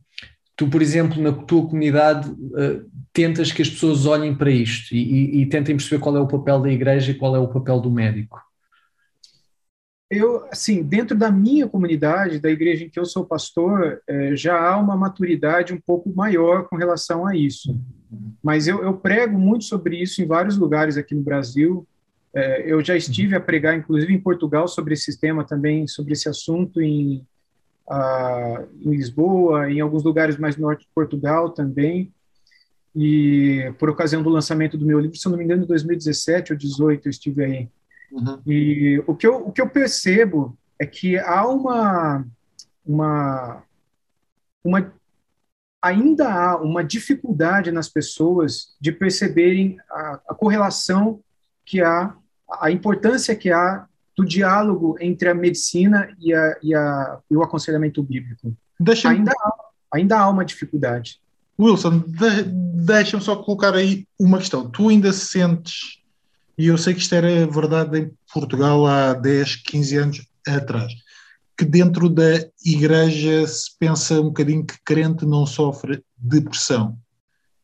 [0.55, 4.99] tu, por exemplo, na tua comunidade, uh, tentas que as pessoas olhem para isto e,
[4.99, 7.79] e, e, tentem perceber qual é o papel da igreja e qual é o papel
[7.79, 8.39] do médico?
[10.09, 14.59] Eu, assim, dentro da minha comunidade, da igreja em que eu sou pastor, é, já
[14.59, 17.79] há uma maturidade um pouco maior com relação a isso.
[18.43, 21.87] Mas eu, eu prego muito sobre isso em vários lugares aqui no Brasil,
[22.33, 26.81] eu já estive a pregar, inclusive, em Portugal, sobre esse tema também, sobre esse assunto
[26.81, 27.25] em,
[28.79, 32.11] em Lisboa, em alguns lugares mais norte de Portugal também.
[32.95, 36.53] E por ocasião do lançamento do meu livro, se eu não me engano, em 2017
[36.53, 37.69] ou 2018 eu estive aí.
[38.11, 38.41] Uhum.
[38.45, 42.25] E o que, eu, o que eu percebo é que há uma,
[42.85, 43.63] uma,
[44.63, 44.93] uma
[45.81, 51.21] ainda há uma dificuldade nas pessoas de perceberem a, a correlação
[51.65, 52.15] que há
[52.59, 53.85] a importância que há
[54.17, 58.53] do diálogo entre a medicina e, a, e, a, e o aconselhamento bíblico.
[58.79, 59.53] Deixa ainda, há,
[59.93, 61.19] ainda há uma dificuldade.
[61.59, 62.43] Wilson, de,
[62.83, 64.69] deixa-me só colocar aí uma questão.
[64.69, 65.99] Tu ainda sentes,
[66.57, 70.91] e eu sei que isto era verdade em Portugal há 10, 15 anos atrás,
[71.57, 76.97] que dentro da igreja se pensa um bocadinho que crente não sofre depressão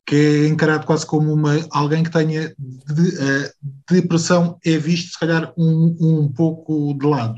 [0.08, 3.54] que é encarado quase como uma, alguém que tenha de, uh,
[3.91, 7.36] depressão, é visto se calhar um, um pouco de lado.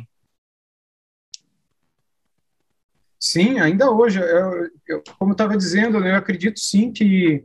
[3.20, 7.44] Sim, ainda hoje, eu, eu, como eu estava dizendo, né, eu acredito sim que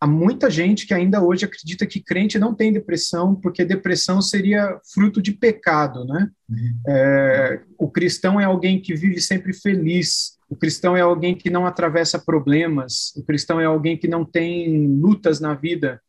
[0.00, 4.80] há muita gente que ainda hoje acredita que crente não tem depressão, porque depressão seria
[4.92, 6.30] fruto de pecado, né?
[6.48, 6.80] Uhum.
[6.88, 11.66] É, o cristão é alguém que vive sempre feliz, o cristão é alguém que não
[11.66, 16.00] atravessa problemas, o cristão é alguém que não tem lutas na vida.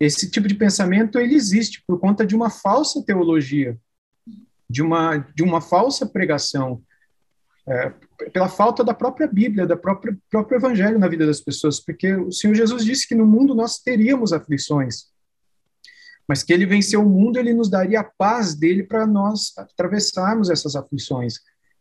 [0.00, 3.78] Esse tipo de pensamento ele existe por conta de uma falsa teologia,
[4.68, 6.82] de uma de uma falsa pregação,
[7.68, 7.92] é,
[8.32, 12.32] pela falta da própria Bíblia, da própria próprio Evangelho na vida das pessoas, porque o
[12.32, 15.04] Senhor Jesus disse que no mundo nós teríamos aflições,
[16.26, 20.50] mas que Ele venceu o mundo, Ele nos daria a paz dele para nós atravessarmos
[20.50, 21.34] essas aflições.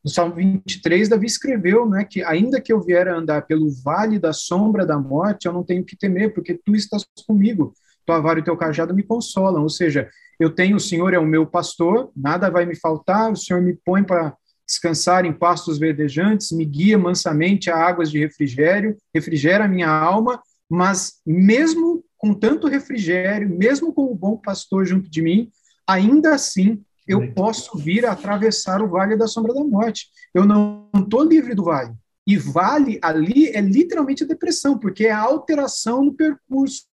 [0.03, 4.17] No Salmo 23, Davi escreveu né, que, ainda que eu vier a andar pelo vale
[4.17, 7.73] da sombra da morte, eu não tenho que temer, porque tu estás comigo.
[8.05, 9.61] Tua vara e teu cajado me consolam.
[9.61, 10.09] Ou seja,
[10.39, 13.77] eu tenho, o Senhor é o meu pastor, nada vai me faltar, o Senhor me
[13.85, 14.35] põe para
[14.67, 20.41] descansar em pastos verdejantes, me guia mansamente a águas de refrigério, refrigera a minha alma,
[20.69, 25.51] mas mesmo com tanto refrigério, mesmo com o bom pastor junto de mim,
[25.85, 30.07] ainda assim eu posso vir a atravessar o vale da sombra da morte.
[30.33, 31.93] Eu não estou livre do vale.
[32.25, 36.85] E vale ali é literalmente a depressão, porque é a alteração no percurso,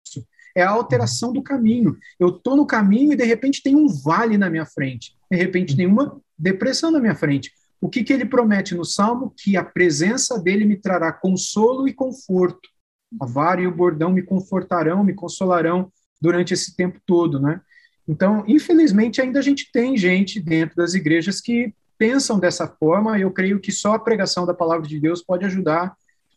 [0.54, 1.96] é a alteração do caminho.
[2.18, 5.76] Eu estou no caminho e de repente tem um vale na minha frente, de repente
[5.76, 7.52] tem uma depressão na minha frente.
[7.80, 9.34] O que, que ele promete no Salmo?
[9.36, 12.68] Que a presença dele me trará consolo e conforto.
[13.20, 17.60] A vara e o bordão me confortarão, me consolarão durante esse tempo todo, né?
[18.08, 23.18] Então, infelizmente, ainda a gente tem gente dentro das igrejas que pensam dessa forma.
[23.18, 25.96] Eu creio que só a pregação da palavra de Deus pode ajudar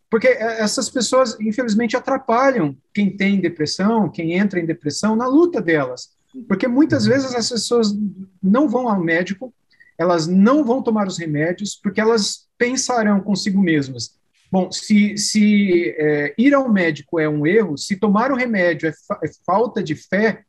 [0.09, 6.09] porque essas pessoas, infelizmente, atrapalham quem tem depressão, quem entra em depressão, na luta delas.
[6.47, 7.11] Porque muitas uhum.
[7.11, 7.95] vezes as pessoas
[8.41, 9.53] não vão ao médico,
[9.97, 14.15] elas não vão tomar os remédios, porque elas pensarão consigo mesmas:
[14.51, 18.93] bom, se, se é, ir ao médico é um erro, se tomar o remédio é,
[19.07, 20.43] fa é falta de fé,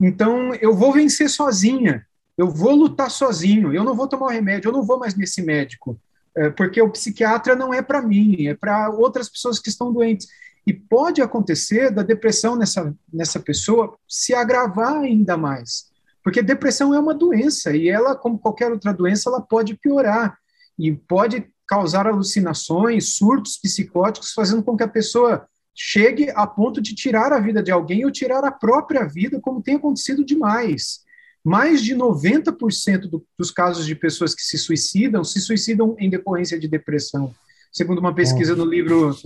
[0.00, 4.68] então eu vou vencer sozinha, eu vou lutar sozinho, eu não vou tomar o remédio,
[4.68, 6.00] eu não vou mais nesse médico.
[6.34, 10.26] É, porque o psiquiatra não é para mim, é para outras pessoas que estão doentes.
[10.66, 15.90] E pode acontecer da depressão nessa, nessa pessoa se agravar ainda mais.
[16.22, 20.38] Porque depressão é uma doença e ela, como qualquer outra doença, ela pode piorar.
[20.78, 26.94] E pode causar alucinações, surtos psicóticos, fazendo com que a pessoa chegue a ponto de
[26.94, 31.04] tirar a vida de alguém ou tirar a própria vida, como tem acontecido demais
[31.44, 36.58] mais de 90% do, dos casos de pessoas que se suicidam se suicidam em decorrência
[36.58, 37.34] de depressão.
[37.72, 39.16] Segundo uma pesquisa no livro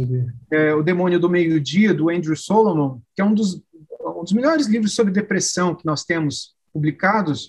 [0.50, 3.62] é, O Demônio do Meio-Dia, do Andrew Solomon, que é um dos,
[4.00, 7.48] um dos melhores livros sobre depressão que nós temos publicados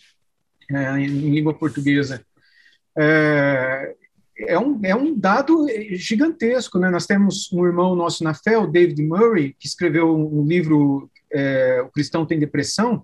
[0.72, 2.26] é, em, em, língua portuguesa.
[2.98, 3.94] É,
[4.38, 6.78] é, um, é um dado gigantesco.
[6.80, 6.90] Né?
[6.90, 11.82] Nós temos um irmão nosso na fé, o David Murray, que escreveu um livro é,
[11.86, 13.04] O Cristão Tem Depressão,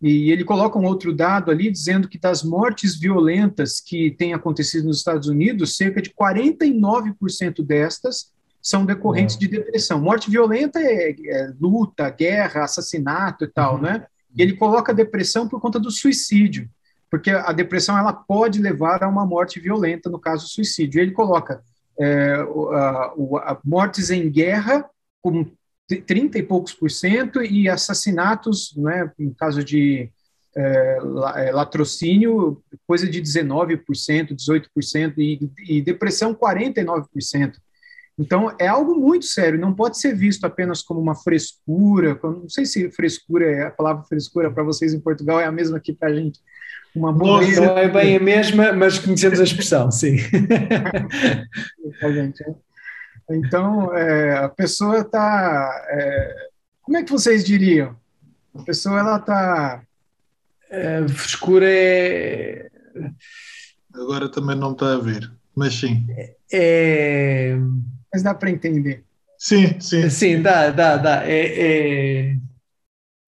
[0.00, 4.86] e ele coloca um outro dado ali dizendo que das mortes violentas que têm acontecido
[4.86, 10.00] nos Estados Unidos, cerca de 49% destas são decorrentes de depressão.
[10.00, 13.82] Morte violenta é, é, luta, guerra, assassinato e tal, uhum.
[13.82, 14.06] né?
[14.36, 16.68] E ele coloca depressão por conta do suicídio,
[17.10, 21.00] porque a depressão ela pode levar a uma morte violenta, no caso suicídio.
[21.00, 21.62] Ele coloca
[21.98, 22.34] é,
[22.72, 23.12] a,
[23.52, 24.88] a, mortes em guerra
[25.22, 25.50] como
[26.06, 30.10] 30 e poucos por cento, e assassinatos, né, em caso de
[30.54, 30.98] é,
[31.36, 33.80] é latrocínio, coisa de 19%,
[34.34, 37.54] 18%, e, e depressão, 49%.
[38.18, 42.18] Então, é algo muito sério, não pode ser visto apenas como uma frescura.
[42.22, 45.76] Não sei se frescura é a palavra frescura para vocês em Portugal é a mesma
[45.76, 46.40] aqui para a gente.
[46.98, 47.60] Uma bobeira.
[47.60, 50.16] Não é bem a mesma, mas conhecemos a expressão, sim.
[53.30, 55.86] Então, é, a pessoa está.
[55.90, 56.34] É,
[56.82, 57.94] como é que vocês diriam?
[58.54, 59.82] A pessoa ela está.
[60.70, 62.68] É, frescura é.
[63.94, 66.06] Agora também não está a ver, mas sim.
[66.52, 67.56] É.
[68.12, 69.04] Mas dá para entender.
[69.38, 70.10] Sim, sim.
[70.10, 71.24] Sim, dá, dá, dá.
[71.24, 72.36] É, é,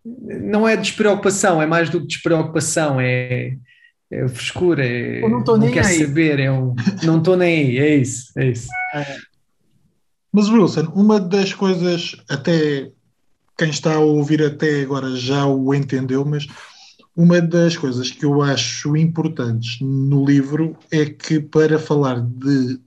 [0.04, 3.56] Não é despreocupação, é mais do que despreocupação, é,
[4.10, 5.22] é frescura, é...
[5.22, 5.98] Eu não estou nem quer aí.
[5.98, 6.74] saber, é um...
[7.02, 8.68] não estou nem aí, é isso, é isso.
[8.94, 9.16] É.
[10.32, 12.90] Mas, Wilson, uma das coisas, até
[13.58, 16.46] quem está a ouvir até agora já o entendeu, mas
[17.14, 22.80] uma das coisas que eu acho importantes no livro é que para falar de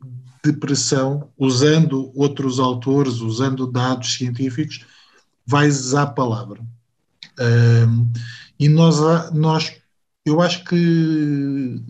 [0.44, 4.86] depressão, usando outros autores, usando dados científicos,
[5.46, 6.60] vais à palavra.
[7.40, 8.12] Um,
[8.60, 9.00] e nós,
[9.34, 9.74] nós,
[10.26, 11.82] eu acho que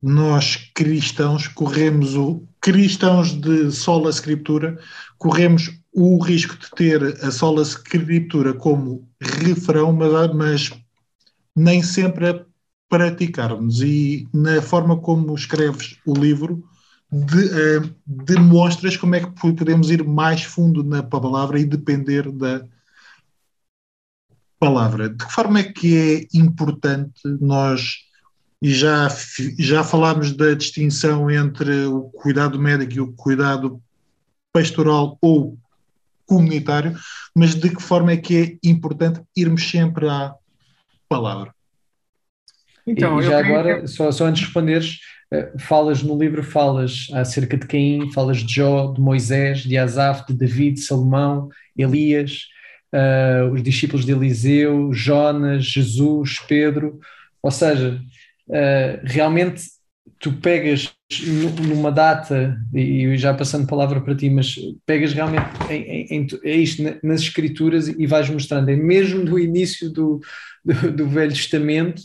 [0.00, 4.78] nós cristãos corremos o cristãos de sola escritura
[5.18, 10.70] corremos o risco de ter a sola escritura como refrão, mas, mas
[11.56, 12.44] nem sempre a
[12.88, 13.82] praticarmos.
[13.82, 16.64] E na forma como escreves o livro,
[17.10, 22.64] de, uh, demonstras como é que podemos ir mais fundo na palavra e depender da
[24.58, 25.08] palavra.
[25.08, 28.08] De que forma é que é importante nós
[28.60, 29.08] e já,
[29.58, 33.80] já falámos da distinção entre o cuidado médico e o cuidado
[34.52, 35.56] pastoral ou
[36.26, 36.94] comunitário,
[37.34, 40.34] mas de que forma é que é importante irmos sempre à
[41.08, 41.54] palavra?
[42.86, 43.86] Então, e já agora, que...
[43.86, 44.98] só, só antes de responderes,
[45.30, 50.26] eh, falas no livro, falas acerca de Caim, falas de Jó, de Moisés, de Asaf,
[50.26, 52.48] de David, de Salomão, Elias,
[52.94, 56.98] uh, os discípulos de Eliseu, Jonas, Jesus, Pedro,
[57.42, 58.00] ou seja,
[58.48, 59.62] uh, realmente
[60.18, 60.92] tu pegas
[61.58, 66.82] numa data, e já passando palavra para ti, mas pegas realmente em, em, é isto,
[67.02, 70.20] nas escrituras e vais mostrando, é mesmo do início do,
[70.64, 72.02] do, do Velho Testamento,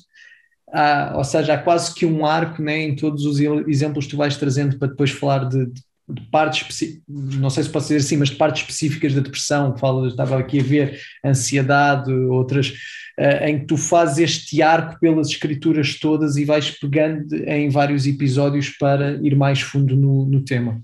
[0.72, 4.18] há, ou seja, há quase que um arco né, em todos os exemplos que tu
[4.18, 8.18] vais trazendo para depois falar de, de de partes, não sei se posso dizer assim,
[8.18, 12.74] mas de partes específicas da depressão, falo, estava aqui a ver ansiedade, outras,
[13.18, 18.06] uh, em que tu fazes este arco pelas escrituras todas e vais pegando em vários
[18.06, 20.82] episódios para ir mais fundo no, no tema.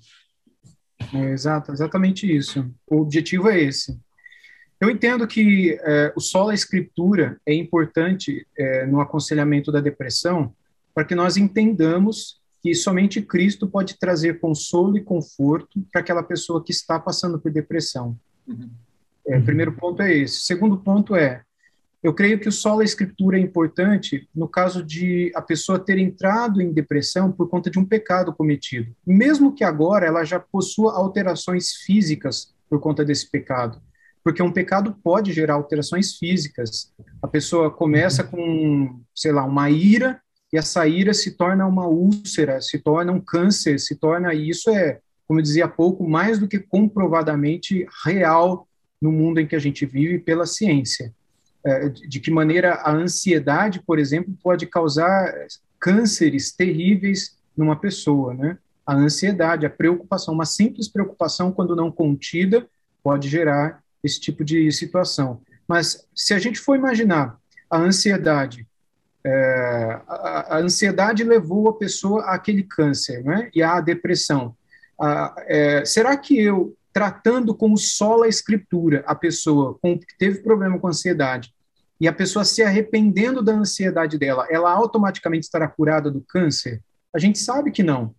[1.14, 2.70] É, exato, exatamente isso.
[2.90, 4.00] O objetivo é esse.
[4.80, 10.54] Eu entendo que é, o solo a escritura é importante é, no aconselhamento da depressão
[10.94, 16.64] para que nós entendamos que somente Cristo pode trazer consolo e conforto para aquela pessoa
[16.64, 18.18] que está passando por depressão.
[18.48, 18.70] Uhum.
[19.28, 20.40] É, o primeiro ponto é esse.
[20.40, 21.44] O segundo ponto é,
[22.02, 26.62] eu creio que o solo escritura é importante no caso de a pessoa ter entrado
[26.62, 31.74] em depressão por conta de um pecado cometido, mesmo que agora ela já possua alterações
[31.86, 33.82] físicas por conta desse pecado,
[34.24, 36.94] porque um pecado pode gerar alterações físicas.
[37.22, 42.62] A pessoa começa com, sei lá, uma ira e essa ira se torna uma úlcera,
[42.62, 46.40] se torna um câncer, se torna, e isso é, como eu dizia há pouco, mais
[46.40, 48.68] do que comprovadamente real
[49.02, 51.14] no mundo em que a gente vive pela ciência.
[51.64, 55.34] É, de que maneira a ansiedade, por exemplo, pode causar
[55.80, 58.58] cânceres terríveis numa pessoa, né?
[58.86, 62.68] A ansiedade, a preocupação, uma simples preocupação, quando não contida,
[63.04, 65.42] pode gerar esse tipo de situação.
[65.68, 67.38] Mas se a gente for imaginar
[67.70, 68.66] a ansiedade
[69.26, 73.50] é, a, a, ansiedade levou a pessoa àquele câncer, né?
[73.54, 74.56] E à depressão.
[75.48, 80.80] é, será que eu, tratando como sola a escritura, a pessoa com, que teve problema
[80.80, 81.54] com ansiedade,
[82.00, 86.82] e a pessoa se arrependendo da ansiedade dela, ela automaticamente estará curada do câncer?
[87.14, 88.16] A gente sabe que não.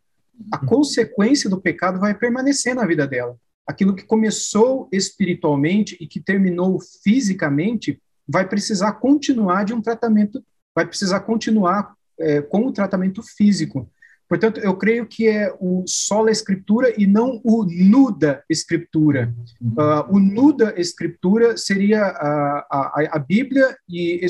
[0.52, 3.36] A consequência do pecado vai permanecer na vida dela.
[3.66, 10.86] Aquilo que começou espiritualmente e que terminou fisicamente vai precisar continuar de um tratamento vai
[10.86, 13.90] precisar continuar é, com o tratamento físico.
[14.28, 19.34] Portanto, eu creio que é o sola escritura e não o nuda escritura.
[19.60, 24.24] Uh, o nuda escritura seria a, a, a Bíblia e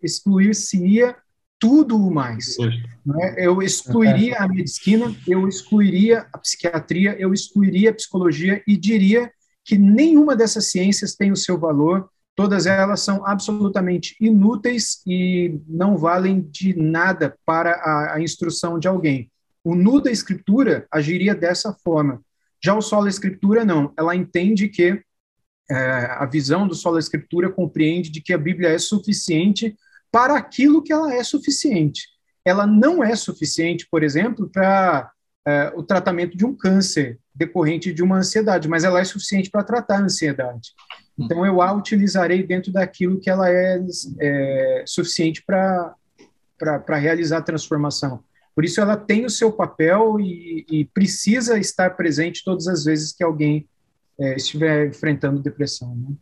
[0.00, 1.14] excluir-se-ia
[1.58, 2.56] tudo o mais.
[3.04, 3.34] Né?
[3.36, 9.30] Eu excluiria a medicina, eu excluiria a psiquiatria, eu excluiria a psicologia e diria
[9.62, 15.96] que nenhuma dessas ciências tem o seu valor Todas elas são absolutamente inúteis e não
[15.96, 19.28] valem de nada para a, a instrução de alguém.
[19.64, 22.22] O nu da escritura agiria dessa forma.
[22.62, 23.92] Já o solo escritura não.
[23.98, 25.02] Ela entende que
[25.68, 25.76] é,
[26.12, 29.76] a visão do solo escritura compreende de que a Bíblia é suficiente
[30.08, 32.06] para aquilo que ela é suficiente.
[32.44, 35.10] Ela não é suficiente, por exemplo, para
[35.44, 39.64] é, o tratamento de um câncer decorrente de uma ansiedade, mas ela é suficiente para
[39.64, 40.70] tratar a ansiedade.
[41.18, 43.84] Então, eu a utilizarei dentro daquilo que ela é,
[44.20, 45.96] é suficiente para
[46.96, 48.22] realizar a transformação.
[48.54, 53.12] Por isso, ela tem o seu papel e, e precisa estar presente todas as vezes
[53.12, 53.68] que alguém
[54.18, 55.94] é, estiver enfrentando depressão.
[55.94, 56.14] Né?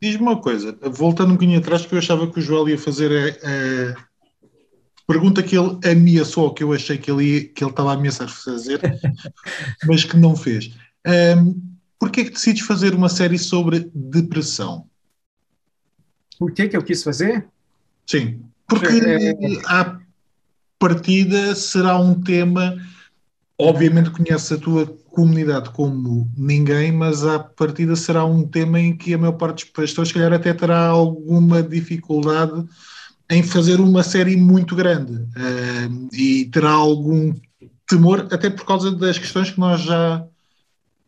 [0.00, 3.38] Diz-me uma coisa, voltando um bocadinho atrás, que eu achava que o Joel ia fazer
[3.42, 7.94] a, a pergunta que ele ameaçou, que eu achei que ele, que ele estava a
[7.94, 8.80] ameaçar fazer,
[9.86, 10.72] mas que não fez.
[11.98, 14.86] Porquê que decides fazer uma série sobre depressão?
[16.38, 17.46] Por que que eu quis fazer?
[18.06, 19.32] Sim, porque é...
[19.66, 19.98] à
[20.78, 22.76] partida será um tema,
[23.58, 29.14] obviamente conhece a tua comunidade como ninguém, mas à partida será um tema em que
[29.14, 32.64] a maior parte dos pastores, se calhar, até terá alguma dificuldade
[33.30, 37.34] em fazer uma série muito grande uh, e terá algum
[37.88, 40.24] temor, até por causa das questões que nós já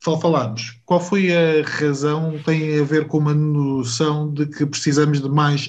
[0.01, 0.81] falámos.
[0.85, 2.41] Qual foi a razão?
[2.43, 5.69] Tem a ver com uma noção de que precisamos de mais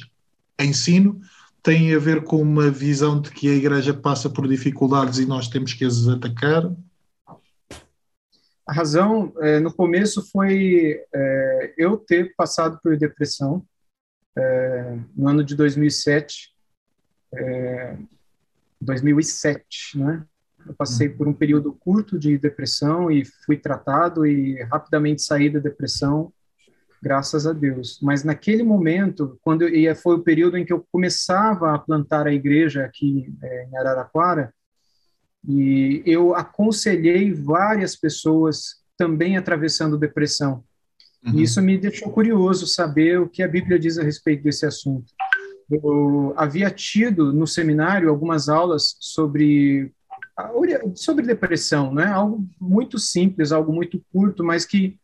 [0.59, 1.19] ensino?
[1.61, 5.47] Tem a ver com uma visão de que a Igreja passa por dificuldades e nós
[5.47, 6.71] temos que as atacar?
[8.65, 13.65] A razão, é, no começo, foi é, eu ter passado por depressão
[14.37, 16.53] é, no ano de 2007,
[18.81, 20.23] 2007, né?
[20.67, 25.59] Eu passei por um período curto de depressão e fui tratado e rapidamente saí da
[25.59, 26.31] depressão,
[27.01, 27.99] graças a Deus.
[28.01, 32.33] Mas naquele momento, quando eu, foi o período em que eu começava a plantar a
[32.33, 34.53] igreja aqui é, em Araraquara,
[35.47, 40.63] e eu aconselhei várias pessoas também atravessando depressão.
[41.25, 41.39] Uhum.
[41.39, 45.13] E isso me deixou curioso saber o que a Bíblia diz a respeito desse assunto.
[45.71, 49.93] Eu havia tido no seminário algumas aulas sobre
[50.95, 52.05] sobre depressão, né?
[52.05, 54.97] Algo muito simples, algo muito curto, mas que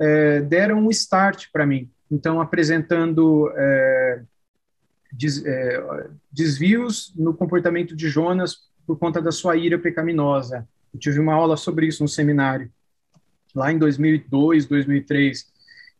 [0.00, 1.90] é, deram um start para mim.
[2.10, 4.22] Então, apresentando é,
[5.12, 10.66] des, é, desvios no comportamento de Jonas por conta da sua ira pecaminosa.
[10.92, 12.70] Eu tive uma aula sobre isso no seminário,
[13.54, 15.46] lá em 2002, 2003.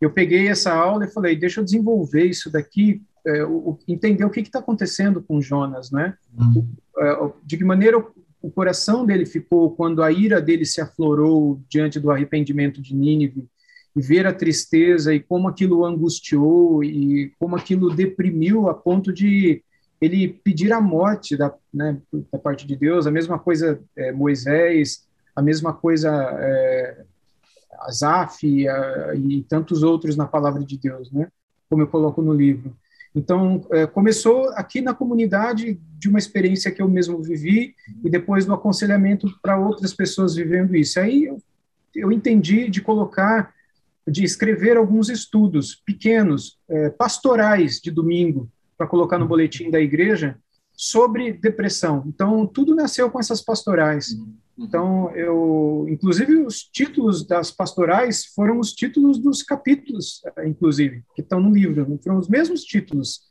[0.01, 4.31] Eu peguei essa aula e falei, deixa eu desenvolver isso daqui, é, o, entender o
[4.31, 6.17] que está acontecendo com Jonas, né?
[6.37, 6.67] Uhum.
[6.99, 8.05] É, de que maneira
[8.43, 13.47] o coração dele ficou quando a ira dele se aflorou diante do arrependimento de Nínive
[13.95, 19.63] e ver a tristeza e como aquilo angustiou e como aquilo deprimiu a ponto de
[20.01, 22.01] ele pedir a morte da, né,
[22.33, 26.11] da parte de Deus, a mesma coisa é, Moisés, a mesma coisa
[26.41, 27.05] é,
[27.81, 31.29] Asaf e, a, e tantos outros na palavra de Deus, né?
[31.69, 32.75] Como eu coloco no livro.
[33.15, 38.47] Então, é, começou aqui na comunidade de uma experiência que eu mesmo vivi e depois
[38.47, 41.01] do aconselhamento para outras pessoas vivendo isso.
[41.01, 41.43] Aí eu,
[41.95, 43.53] eu entendi de colocar,
[44.07, 48.49] de escrever alguns estudos pequenos, é, pastorais de domingo,
[48.79, 50.39] para colocar no boletim da igreja
[50.73, 52.05] sobre depressão.
[52.07, 54.17] Então, tudo nasceu com essas pastorais.
[54.61, 61.23] Então, eu, inclusive, os títulos das pastorais foram os títulos dos capítulos, eh, inclusive, que
[61.23, 63.23] estão no livro, foram os mesmos títulos.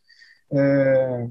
[0.52, 1.28] É,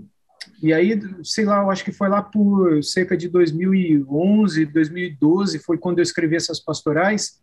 [0.62, 5.76] e aí, sei lá, eu acho que foi lá por cerca de 2011, 2012, foi
[5.76, 7.40] quando eu escrevi essas pastorais,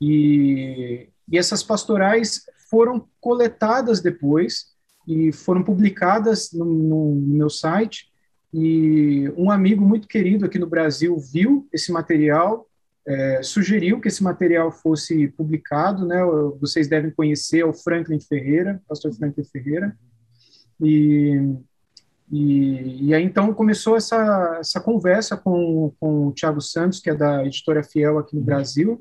[0.00, 4.72] e, e essas pastorais foram coletadas depois
[5.06, 8.11] e foram publicadas no, no, meu site.
[8.52, 12.68] E um amigo muito querido aqui no Brasil viu esse material,
[13.06, 16.22] é, sugeriu que esse material fosse publicado, né?
[16.60, 19.96] Vocês devem conhecer o Franklin Ferreira, pastor Franklin Ferreira.
[20.80, 21.56] E,
[22.30, 27.14] e, e aí então começou essa, essa conversa com, com o Thiago Santos, que é
[27.14, 29.00] da editora Fiel aqui no Brasil,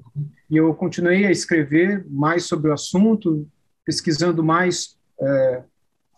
[0.49, 3.47] e eu continuei a escrever mais sobre o assunto,
[3.85, 5.63] pesquisando mais é,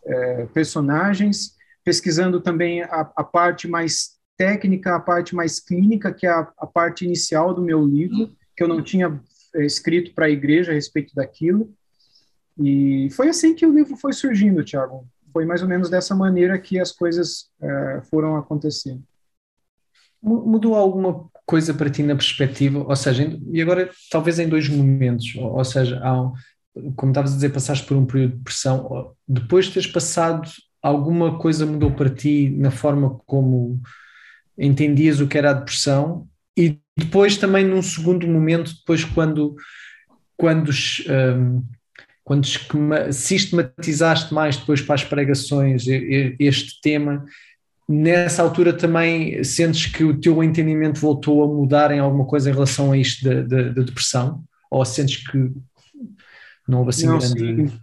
[0.05, 6.29] é, personagens, pesquisando também a, a, parte mais técnica, a parte mais clínica, que é
[6.29, 9.21] a, a parte inicial do meu livro, que eu não tinha
[9.55, 11.73] é, escrito para a igreja a respeito daquilo.
[12.57, 15.07] E foi assim que o livro foi surgindo, Tiago.
[15.31, 19.03] Foi mais ou menos dessa maneira que as coisas é, foram acontecendo.
[20.21, 22.79] Mudou alguma coisa para ti na perspectiva?
[22.79, 26.34] Ou seja, e agora talvez em dois momentos, ou, ou seja, um,
[26.95, 30.49] como estavas a dizer, passaste por um período de pressão, depois de teres passado,
[30.84, 33.81] alguma coisa mudou para ti na forma como
[34.57, 36.27] entendias o que era a depressão
[36.57, 39.55] e depois também num segundo momento, depois quando,
[40.38, 41.63] quando, um,
[42.23, 42.45] quando
[43.11, 45.86] sistematizaste mais depois para as pregações
[46.38, 47.25] este tema,
[47.89, 52.53] nessa altura também sentes que o teu entendimento voltou a mudar em alguma coisa em
[52.53, 54.43] relação a isto da, da, da depressão?
[54.69, 55.51] Ou sentes que
[56.67, 57.69] não houve assim não, grande...
[57.69, 57.79] Sim.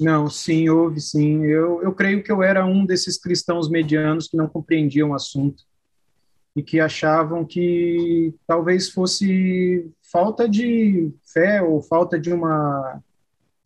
[0.00, 1.44] Não, sim, houve sim.
[1.44, 5.64] Eu, eu creio que eu era um desses cristãos medianos que não compreendiam o assunto
[6.56, 13.00] e que achavam que talvez fosse falta de fé ou falta de uma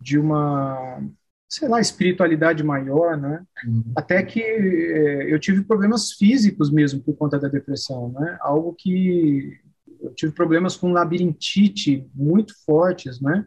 [0.00, 1.02] de uma
[1.48, 3.42] sei lá espiritualidade maior, né?
[3.66, 3.92] Uhum.
[3.96, 8.36] Até que é, eu tive problemas físicos mesmo por conta da depressão, né?
[8.40, 9.58] Algo que
[10.00, 13.46] eu tive problemas com labirintite muito fortes, né?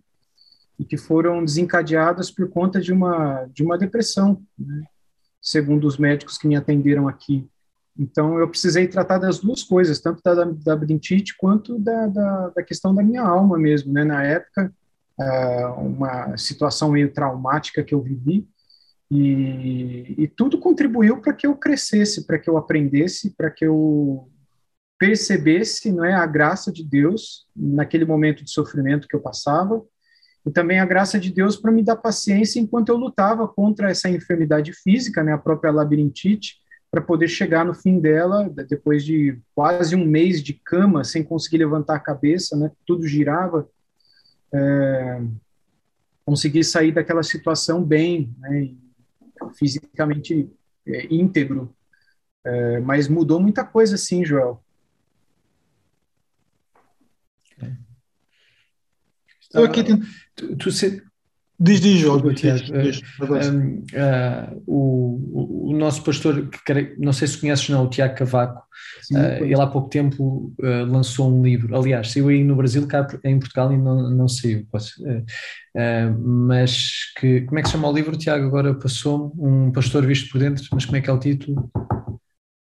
[0.82, 4.84] E que foram desencadeadas por conta de uma, de uma depressão, né?
[5.40, 7.48] segundo os médicos que me atenderam aqui.
[7.98, 12.64] Então, eu precisei tratar das duas coisas, tanto da, da bronquite quanto da, da, da,
[12.64, 13.94] questão da minha alma mesmo.
[13.94, 14.04] Né?
[14.04, 14.74] Na época,
[15.20, 18.48] uh, uma situação meio traumática que eu vivi,
[19.12, 24.28] e, e tudo contribuiu para que eu crescesse, para que eu aprendesse, para que eu
[24.98, 29.84] percebesse não é, a graça de Deus naquele momento de sofrimento que eu passava,
[30.46, 34.10] e também a graça de Deus para me dar paciência enquanto eu lutava contra essa
[34.10, 36.58] enfermidade física, né, a própria labirintite,
[36.90, 41.60] para poder chegar no fim dela, depois de quase um mês de cama, sem conseguir
[41.60, 43.70] levantar a cabeça, né, tudo girava,
[44.54, 45.22] é,
[46.26, 48.72] conseguir sair daquela situação bem, né,
[49.58, 50.50] fisicamente
[50.88, 51.74] é, íntegro.
[52.44, 54.62] É, mas mudou muita coisa, sim, Joel.
[59.52, 60.08] Estou aqui tentando.
[60.36, 61.04] Tu, tu se...
[61.60, 62.64] Diz, diz, jogo, Tiago.
[63.22, 68.64] Um, uh, o, o, nosso pastor, que não sei se conheces não, o Tiago Cavaco,
[69.04, 72.88] Sim, uh, ele há pouco tempo uh, lançou um livro, aliás, saiu aí no Brasil,
[72.88, 74.66] cá em Portugal ainda não, não saiu,
[76.18, 80.32] mas que, como é que se chama o livro, Tiago, agora passou Um Pastor Visto
[80.32, 81.70] por Dentro, mas como é que é o título?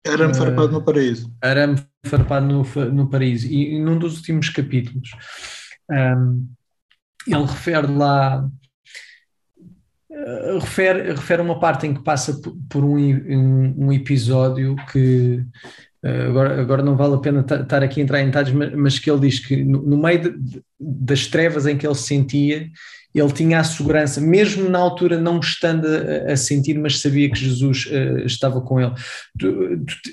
[0.06, 1.34] Arame Farpado no Paraíso.
[1.40, 5.08] Arame Farpado no, no Paraíso, e num dos últimos capítulos,
[5.90, 6.46] um,
[7.26, 8.48] ele refere lá
[10.10, 15.42] uh, refere, refere uma parte em que passa por um, um, episódio que
[16.04, 19.10] uh, agora, agora não vale a pena estar aqui a entrar em detalhes, mas, que
[19.10, 22.70] ele diz que no, no meio de, das trevas em que ele se sentia,
[23.14, 27.38] ele tinha a segurança, mesmo na altura não estando a, a sentir, mas sabia que
[27.38, 28.92] Jesus uh, estava com ele.
[29.38, 30.10] Tu, tu, tu,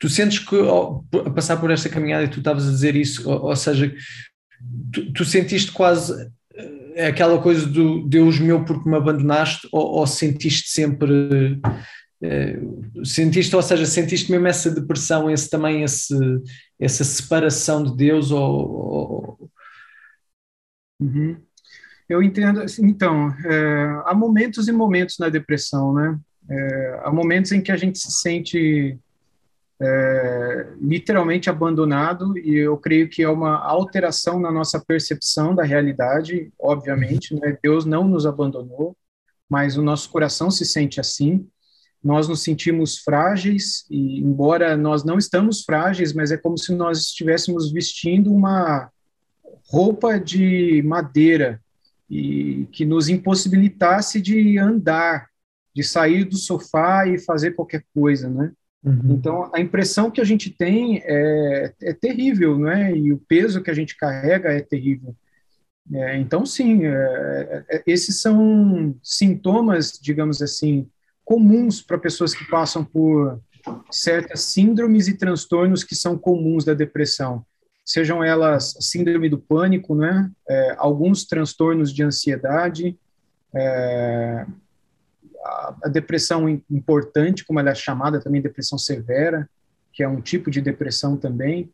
[0.00, 3.30] tu sentes que ao, a passar por esta caminhada e tu estavas a dizer isso,
[3.30, 3.94] ou, ou seja,
[4.92, 6.30] tu, tu, sentiste quase
[6.96, 11.60] eh, aquela coisa do Deus meu porque me abandonaste ou, ou sentiste sempre
[12.18, 16.16] Uh, sentiste, ou seja, sentiste mesmo essa depressão, esse também esse,
[16.80, 19.50] essa separação de Deus ou.
[20.98, 21.36] Uhum.
[22.08, 26.18] Eu entendo, então, é, há momentos e momentos na depressão, né?
[26.48, 28.98] É, há momentos em que a gente se sente
[29.80, 36.50] é, literalmente abandonado e eu creio que é uma alteração na nossa percepção da realidade,
[36.58, 37.58] obviamente, né?
[37.62, 38.96] Deus não nos abandonou,
[39.48, 41.46] mas o nosso coração se sente assim.
[42.02, 46.98] Nós nos sentimos frágeis e embora nós não estamos frágeis, mas é como se nós
[46.98, 48.90] estivéssemos vestindo uma
[49.68, 51.60] roupa de madeira
[52.08, 55.28] e que nos impossibilitasse de andar,
[55.74, 58.52] de sair do sofá e fazer qualquer coisa, né?
[58.86, 59.00] Uhum.
[59.10, 62.96] Então, a impressão que a gente tem é, é terrível, não é?
[62.96, 65.14] E o peso que a gente carrega é terrível.
[65.92, 70.88] É, então, sim, é, é esses são sintomas, digamos assim,
[71.24, 73.40] comuns para pessoas que passam por
[73.90, 77.44] certas síndromes e transtornos que são comuns da depressão
[77.86, 80.28] sejam elas síndrome do pânico, né?
[80.48, 82.98] É, alguns transtornos de ansiedade,
[83.54, 84.44] é,
[85.46, 89.48] a, a, depressão importante, como ela é chamada também, depressão severa,
[89.92, 91.70] que é um tipo de depressão também,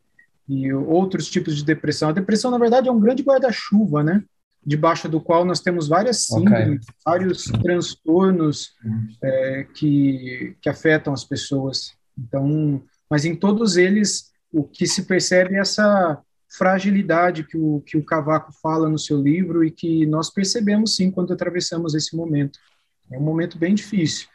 [0.47, 2.09] e outros tipos de depressão.
[2.09, 4.23] A depressão, na verdade, é um grande guarda-chuva, né?
[4.65, 6.95] Debaixo do qual nós temos várias síndromes, okay.
[7.05, 8.73] vários transtornos
[9.21, 11.93] é, que, que afetam as pessoas.
[12.17, 17.97] Então, mas em todos eles o que se percebe é essa fragilidade que o, que
[17.97, 22.59] o Cavaco fala no seu livro e que nós percebemos sim quando atravessamos esse momento.
[23.13, 24.27] É um momento bem difícil,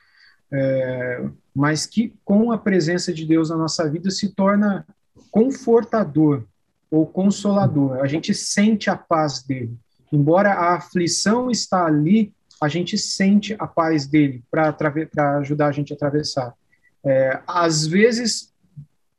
[0.52, 1.24] é,
[1.54, 4.86] mas que com a presença de Deus na nossa vida se torna
[5.30, 6.44] confortador
[6.90, 7.98] ou consolador.
[7.98, 9.76] A gente sente a paz dele.
[10.12, 15.92] Embora a aflição está ali, a gente sente a paz dele para ajudar a gente
[15.92, 16.54] a atravessar.
[17.04, 18.52] É, às vezes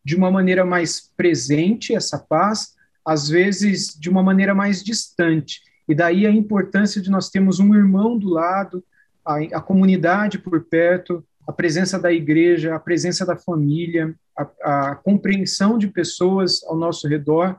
[0.04, 2.74] de uma maneira mais presente, essa paz,
[3.06, 5.62] às vezes de uma maneira mais distante.
[5.88, 8.84] E daí a importância de nós termos um irmão do lado,
[9.26, 14.96] a, a comunidade por perto, a presença da igreja, a presença da família, a, a
[14.96, 17.58] compreensão de pessoas ao nosso redor,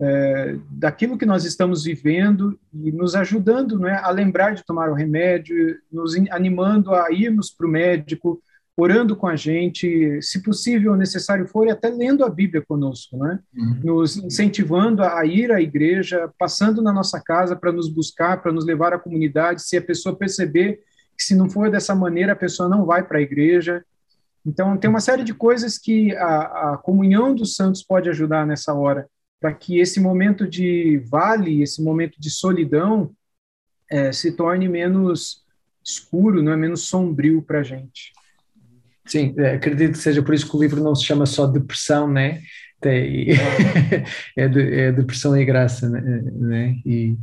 [0.00, 4.94] é, daquilo que nós estamos vivendo e nos ajudando é, a lembrar de tomar o
[4.94, 8.42] remédio, nos animando a irmos para o médico,
[8.76, 13.38] orando com a gente, se possível, necessário for, e até lendo a Bíblia conosco, né?
[13.56, 13.80] Uhum.
[13.82, 18.66] Nos incentivando a ir à igreja, passando na nossa casa para nos buscar, para nos
[18.66, 20.80] levar à comunidade, se a pessoa perceber
[21.16, 23.84] que se não for dessa maneira, a pessoa não vai para a igreja.
[24.44, 28.72] Então, tem uma série de coisas que a, a comunhão dos santos pode ajudar nessa
[28.74, 29.08] hora,
[29.40, 33.10] para que esse momento de vale, esse momento de solidão,
[33.90, 35.44] é, se torne menos
[35.84, 38.12] escuro, não é menos sombrio para a gente.
[39.06, 42.10] Sim, é, acredito que seja por isso que o livro não se chama só Depressão,
[42.10, 42.42] né?
[44.36, 46.00] É, de, é depressão e graça, né?
[46.34, 46.76] né?
[46.84, 47.16] E,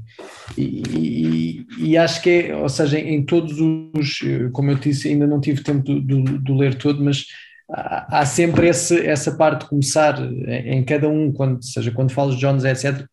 [0.58, 4.20] e, e, acho que é, ou seja, em todos os,
[4.52, 7.26] como eu disse, ainda não tive tempo de, ler todo, mas
[7.70, 12.42] há, sempre esse, essa parte de começar em cada um, quando, seja quando falas de
[12.42, 13.06] Jones, etc.,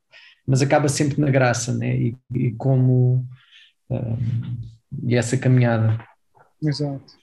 [0.47, 1.97] mas acaba sempre na graça, né?
[1.97, 3.25] E, e como
[3.91, 4.17] um,
[5.03, 5.99] e essa caminhada.
[6.63, 7.21] Exato.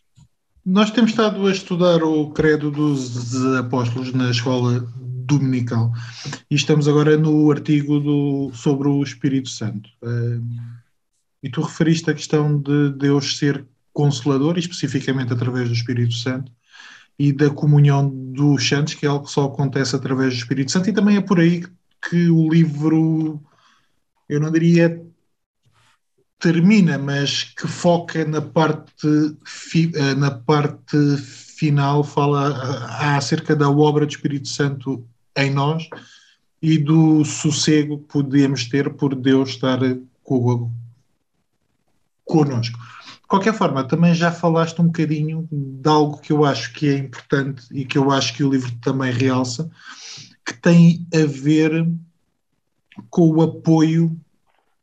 [0.66, 4.86] Nós temos estado a estudar o Credo dos Apóstolos na escola
[5.28, 5.92] dominical
[6.50, 9.90] e estamos agora no artigo do, sobre o Espírito Santo.
[11.44, 16.52] e tu referiste a questão de Deus ser consolador, especificamente através do Espírito Santo,
[17.18, 20.90] e da comunhão dos santos, que é algo que só acontece através do Espírito Santo,
[20.90, 21.66] e também é por aí
[22.08, 23.42] que o livro,
[24.30, 25.04] eu não diria
[26.40, 29.08] termina, mas que foca na parte,
[29.96, 35.08] eh, na parte final, fala eh, acerca da obra do Espírito Santo
[35.38, 35.88] em nós
[36.62, 39.80] e do sossego que podemos ter por Deus estar
[40.24, 40.72] co
[42.26, 42.78] connosco.
[42.78, 46.98] De qualquer forma, também já falaste um bocadinho de algo que eu acho que é
[46.98, 49.70] importante e que eu acho que o livro também realça,
[50.46, 51.88] que tem a ver
[53.10, 54.18] com o apoio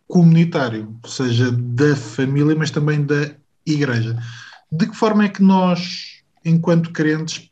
[0.06, 3.34] comunitário, ou seja, da família, mas também da
[3.66, 4.16] igreja.
[4.70, 7.50] De que forma é que nós, enquanto crentes,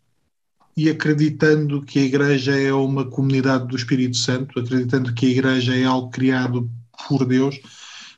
[0.76, 5.76] e acreditando que a igreja é uma comunidade do Espírito Santo, acreditando que a igreja
[5.76, 6.70] é algo criado
[7.08, 7.60] por Deus,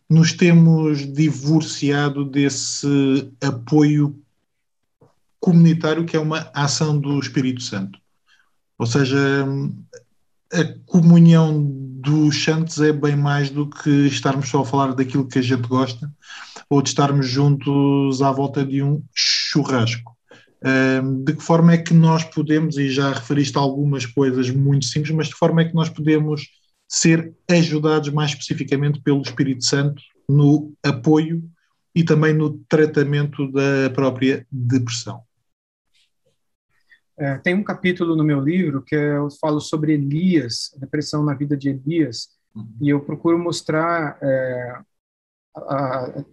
[0.08, 4.16] nos temos divorciado desse apoio
[5.40, 7.98] comunitário que é uma ação do Espírito Santo.
[8.78, 9.46] Ou seja,
[10.52, 11.62] a comunhão
[12.04, 15.66] dos santos é bem mais do que estarmos só a falar daquilo que a gente
[15.66, 16.12] gosta
[16.68, 20.13] ou de estarmos juntos à volta de um churrasco.
[21.24, 25.26] De que forma é que nós podemos, e já referiste algumas coisas muito simples, mas
[25.26, 26.48] de que forma é que nós podemos
[26.88, 31.42] ser ajudados mais especificamente pelo Espírito Santo no apoio
[31.94, 35.22] e também no tratamento da própria depressão?
[37.16, 41.34] É, tem um capítulo no meu livro que eu falo sobre Elias, a depressão na
[41.34, 42.76] vida de Elias, uhum.
[42.80, 44.78] e eu procuro mostrar é,
[45.54, 46.24] a, a,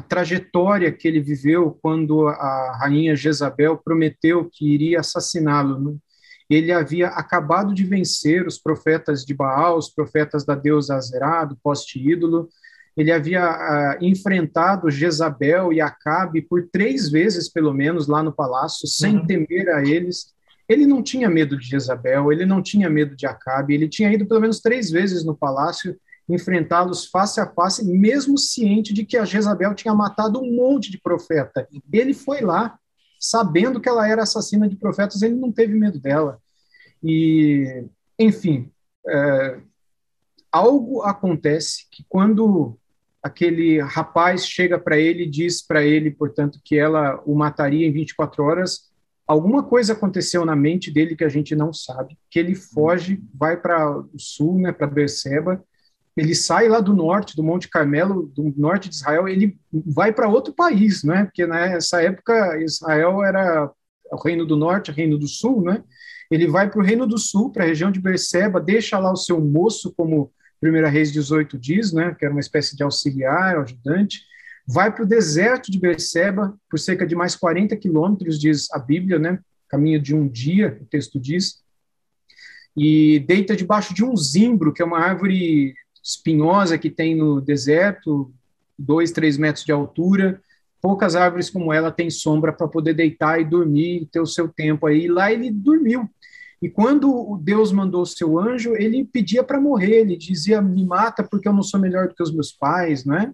[0.00, 5.78] trajetória que ele viveu quando a rainha Jezabel prometeu que iria assassiná-lo.
[5.80, 5.96] Né?
[6.50, 11.56] Ele havia acabado de vencer os profetas de Baal, os profetas da deusa Azerá, do
[11.56, 12.48] poste-ídolo,
[12.96, 18.86] ele havia uh, enfrentado Jezabel e Acabe por três vezes, pelo menos, lá no palácio,
[18.86, 19.26] sem uhum.
[19.26, 20.32] temer a eles.
[20.68, 24.26] Ele não tinha medo de Jezabel, ele não tinha medo de Acabe, ele tinha ido
[24.26, 25.96] pelo menos três vezes no palácio
[26.28, 31.00] enfrentá-los face a face, mesmo ciente de que a Jezabel tinha matado um monte de
[31.00, 31.68] profeta.
[31.92, 32.78] Ele foi lá,
[33.18, 36.38] sabendo que ela era assassina de profetas, ele não teve medo dela.
[37.02, 37.84] E,
[38.18, 38.70] enfim,
[39.08, 39.60] é,
[40.50, 42.78] algo acontece que quando
[43.22, 47.92] aquele rapaz chega para ele e diz para ele, portanto, que ela o mataria em
[47.92, 48.90] 24 horas.
[49.24, 53.56] Alguma coisa aconteceu na mente dele que a gente não sabe, que ele foge, vai
[53.56, 55.64] para o sul, né, para Berseba,
[56.16, 60.28] ele sai lá do norte, do Monte Carmelo, do norte de Israel, ele vai para
[60.28, 61.24] outro país, né?
[61.24, 63.70] Porque nessa época Israel era
[64.10, 65.82] o reino do norte, o reino do sul, né?
[66.30, 69.16] Ele vai para o reino do sul, para a região de Berseba, deixa lá o
[69.16, 70.30] seu moço como
[70.62, 74.22] Primeira Reis 18 diz, né, que era uma espécie de auxiliar, ajudante,
[74.64, 79.18] vai para o deserto de Berseba por cerca de mais 40 quilômetros, diz a Bíblia,
[79.18, 81.60] né, caminho de um dia, o texto diz,
[82.76, 88.32] e deita debaixo de um zimbro, que é uma árvore espinhosa que tem no deserto,
[88.78, 90.40] dois, três metros de altura,
[90.80, 94.86] poucas árvores como ela têm sombra para poder deitar e dormir, ter o seu tempo
[94.86, 95.06] aí.
[95.06, 96.08] Lá ele dormiu.
[96.60, 101.22] E quando Deus mandou o seu anjo, ele pedia para morrer, ele dizia: "Me mata
[101.22, 103.32] porque eu não sou melhor do que os meus pais", né?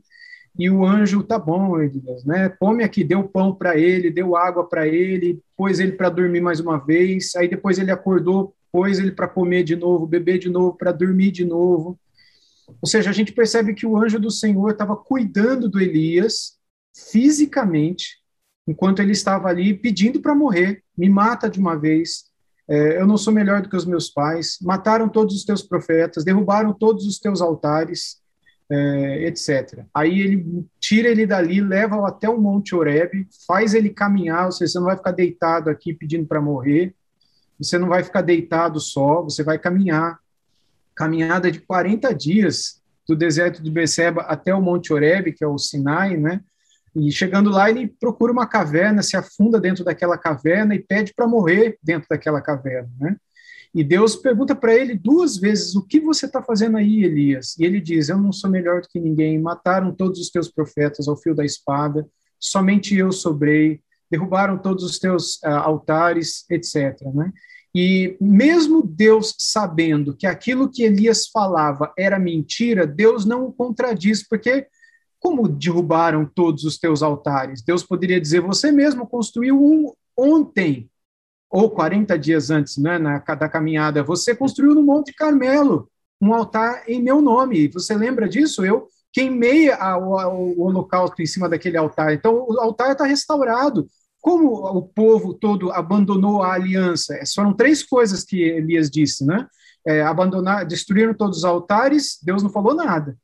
[0.59, 2.49] E o anjo, tá bom, Elias, né?
[2.49, 6.59] Come aqui, deu pão para ele, deu água para ele, pôs ele para dormir mais
[6.59, 7.37] uma vez.
[7.37, 11.31] Aí depois ele acordou, pôs ele para comer de novo, beber de novo, para dormir
[11.31, 11.99] de novo.
[12.81, 16.59] Ou seja, a gente percebe que o anjo do Senhor estava cuidando do Elias
[17.11, 18.19] fisicamente,
[18.67, 20.83] enquanto ele estava ali pedindo para morrer.
[20.97, 22.25] Me mata de uma vez,
[22.69, 26.25] é, eu não sou melhor do que os meus pais, mataram todos os teus profetas,
[26.25, 28.19] derrubaram todos os teus altares,
[28.71, 29.85] é, etc.
[29.95, 34.73] Aí ele tira ele dali, leva-o até o Monte Oreb, faz ele caminhar, ou seja,
[34.73, 36.95] você não vai ficar deitado aqui pedindo para morrer,
[37.59, 40.19] você não vai ficar deitado só, você vai caminhar.
[40.99, 45.57] Caminhada de 40 dias do deserto de Beceba até o Monte Oreb, que é o
[45.57, 46.41] Sinai, né?
[46.93, 51.29] E chegando lá, ele procura uma caverna, se afunda dentro daquela caverna e pede para
[51.29, 53.17] morrer dentro daquela caverna, né?
[53.73, 57.57] E Deus pergunta para ele duas vezes: O que você está fazendo aí, Elias?
[57.57, 59.39] E ele diz: Eu não sou melhor do que ninguém.
[59.39, 62.05] Mataram todos os teus profetas ao fio da espada,
[62.41, 63.81] somente eu sobrei.
[64.11, 66.99] Derrubaram todos os teus uh, altares, etc.
[67.15, 67.31] Né?
[67.75, 74.27] E mesmo Deus sabendo que aquilo que Elias falava era mentira, Deus não o contradiz,
[74.27, 74.67] porque
[75.21, 77.63] como derrubaram todos os teus altares?
[77.63, 80.89] Deus poderia dizer: Você mesmo construiu um ontem,
[81.51, 84.03] ou 40 dias antes, né, na, da caminhada.
[84.03, 85.89] Você construiu no Monte Carmelo
[86.21, 87.69] um altar em meu nome.
[87.69, 88.65] Você lembra disso?
[88.65, 92.13] Eu queimei a, o, o holocausto em cima daquele altar.
[92.13, 93.89] Então, o altar está restaurado.
[94.21, 97.15] Como o povo todo abandonou a aliança?
[97.15, 99.47] Essas foram três coisas que Elias disse, né?
[99.87, 103.17] É, abandonar, destruíram todos os altares, Deus não falou nada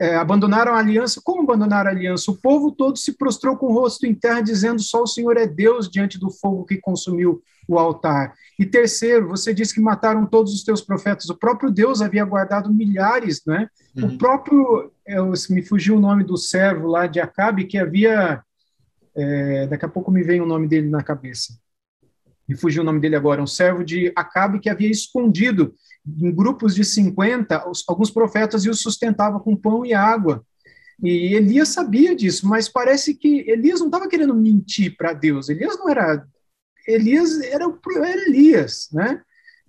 [0.00, 1.20] é, abandonaram a aliança.
[1.22, 2.30] Como abandonaram a aliança?
[2.30, 5.46] O povo todo se prostrou com o rosto em terra, dizendo: Só o Senhor é
[5.46, 8.34] Deus diante do fogo que consumiu o altar.
[8.58, 11.28] E terceiro, você disse que mataram todos os teus profetas.
[11.28, 13.68] O próprio Deus havia guardado milhares, né?
[13.96, 14.06] Uhum.
[14.06, 18.42] O próprio, eu, me fugiu o nome do servo lá de Acabe, que havia.
[19.16, 21.58] É, daqui a pouco me vem o nome dele na cabeça.
[22.48, 23.42] Me fugiu o nome dele agora.
[23.42, 25.74] Um servo de Acabe que havia escondido
[26.06, 30.44] em grupos de 50, alguns profetas os sustentavam com pão e água.
[31.02, 35.48] E Elias sabia disso, mas parece que Elias não estava querendo mentir para Deus.
[35.48, 36.26] Elias não era.
[36.86, 37.64] Elias era,
[38.04, 39.20] era Elias, né?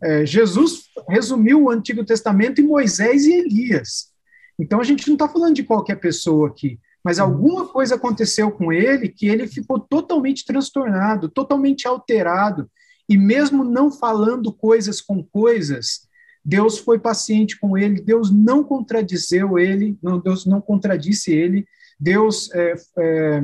[0.02, 4.12] É, Jesus resumiu o Antigo Testamento em Moisés e Elias.
[4.60, 8.70] Então a gente não está falando de qualquer pessoa aqui, mas alguma coisa aconteceu com
[8.70, 12.70] ele que ele ficou totalmente transtornado, totalmente alterado,
[13.08, 16.02] e mesmo não falando coisas com coisas,
[16.44, 21.66] Deus foi paciente com ele, Deus não contradizeu ele, não, Deus não contradisse ele,
[21.98, 23.44] Deus é, é,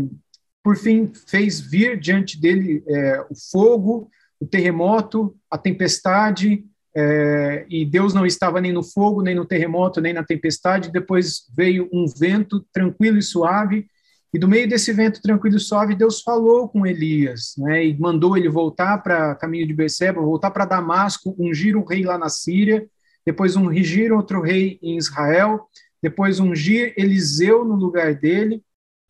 [0.62, 4.12] por fim fez vir diante dele é, o fogo,
[4.42, 6.66] o terremoto, a tempestade,
[6.96, 10.92] é, e Deus não estava nem no fogo, nem no terremoto, nem na tempestade.
[10.92, 13.88] Depois veio um vento tranquilo e suave,
[14.34, 18.36] e do meio desse vento tranquilo e suave, Deus falou com Elias, né, e mandou
[18.36, 22.84] ele voltar para caminho de Beceba, voltar para Damasco, ungir um rei lá na Síria,
[23.24, 25.68] depois ungir outro rei em Israel,
[26.02, 28.64] depois ungir Eliseu no lugar dele,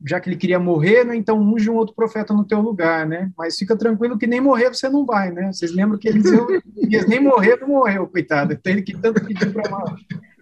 [0.06, 3.32] já que ele queria morrer, né, então unge um outro profeta no teu lugar, né?
[3.38, 5.51] Mas fica tranquilo que nem morrer você não vai, né?
[5.51, 6.45] Vocês lembram que Eliseu
[7.08, 8.54] nem morrer não morreu, coitado.
[8.54, 9.95] Então ele que tanto pediu para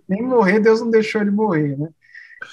[0.09, 1.89] nem morrer, Deus não deixou ele morrer, né?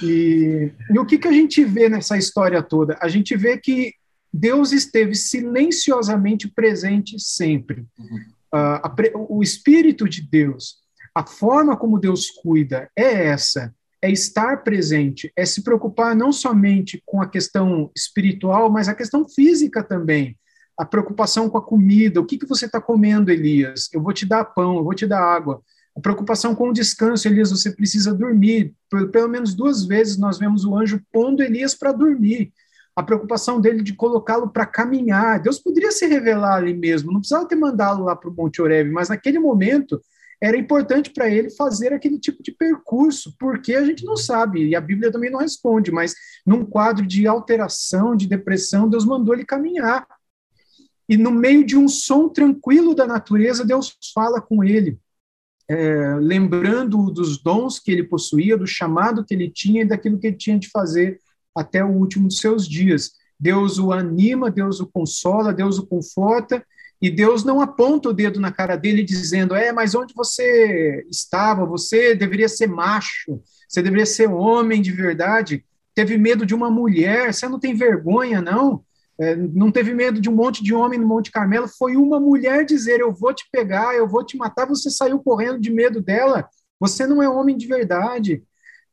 [0.03, 2.99] E, e o que, que a gente vê nessa história toda?
[3.01, 3.95] A gente vê que
[4.33, 7.87] Deus esteve silenciosamente presente sempre.
[7.99, 8.19] Uhum.
[8.53, 8.95] Uh, a,
[9.29, 10.77] o Espírito de Deus,
[11.15, 17.03] a forma como Deus cuida é essa é estar presente, é se preocupar não somente
[17.05, 20.37] com a questão espiritual, mas a questão física também.
[20.79, 23.89] A preocupação com a comida, o que, que você está comendo, Elias?
[23.93, 25.61] Eu vou te dar pão, eu vou te dar água.
[25.97, 28.73] A preocupação com o descanso, Elias, você precisa dormir.
[29.11, 32.53] Pelo menos duas vezes nós vemos o anjo pondo Elias para dormir.
[32.95, 35.41] A preocupação dele de colocá-lo para caminhar.
[35.41, 38.91] Deus poderia se revelar ali mesmo, não precisava ter mandado lá para o Monte Oreb,
[38.93, 40.01] mas naquele momento
[40.41, 44.77] era importante para ele fazer aquele tipo de percurso, porque a gente não sabe, e
[44.77, 46.15] a Bíblia também não responde, mas
[46.47, 50.07] num quadro de alteração, de depressão, Deus mandou ele caminhar.
[51.09, 54.99] E no meio de um som tranquilo da natureza, Deus fala com ele,
[55.69, 60.29] é, lembrando dos dons que ele possuía, do chamado que ele tinha e daquilo que
[60.29, 61.21] ele tinha de fazer
[61.55, 63.13] até o último dos seus dias.
[63.39, 66.65] Deus o anima, Deus o consola, Deus o conforta,
[67.01, 71.65] e Deus não aponta o dedo na cara dele dizendo: É, mas onde você estava?
[71.65, 75.65] Você deveria ser macho, você deveria ser homem de verdade.
[75.95, 78.85] Teve medo de uma mulher, você não tem vergonha, não?
[79.21, 81.69] É, não teve medo de um monte de homem no Monte Carmelo.
[81.69, 84.67] Foi uma mulher dizer: Eu vou te pegar, eu vou te matar.
[84.67, 86.49] Você saiu correndo de medo dela.
[86.81, 88.43] Você não é homem de verdade.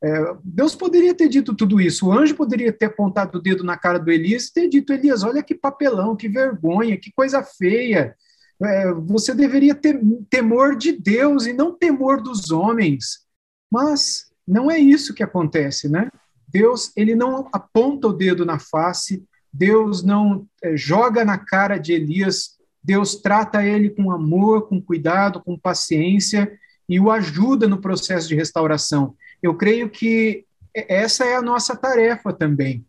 [0.03, 3.77] É, Deus poderia ter dito tudo isso, o anjo poderia ter apontado o dedo na
[3.77, 8.15] cara do Elias e ter dito: Elias, olha que papelão, que vergonha, que coisa feia.
[8.61, 13.25] É, você deveria ter temor de Deus e não temor dos homens.
[13.71, 16.09] Mas não é isso que acontece, né?
[16.47, 21.93] Deus, ele não aponta o dedo na face, Deus não é, joga na cara de
[21.93, 28.27] Elias, Deus trata ele com amor, com cuidado, com paciência e o ajuda no processo
[28.27, 29.15] de restauração
[29.45, 30.43] eu creio que
[30.73, 32.83] essa é a nossa tarefa também.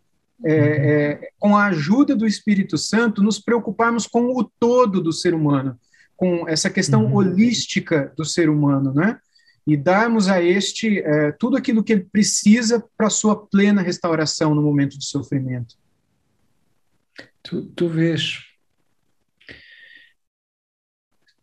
[0.45, 5.35] É, é, com a ajuda do Espírito Santo, nos preocuparmos com o todo do ser
[5.35, 5.79] humano,
[6.15, 7.15] com essa questão uhum.
[7.15, 9.19] holística do ser humano, né?
[9.67, 14.63] E darmos a este é, tudo aquilo que ele precisa para sua plena restauração no
[14.63, 15.75] momento de sofrimento.
[17.43, 18.39] Tu, tu vês.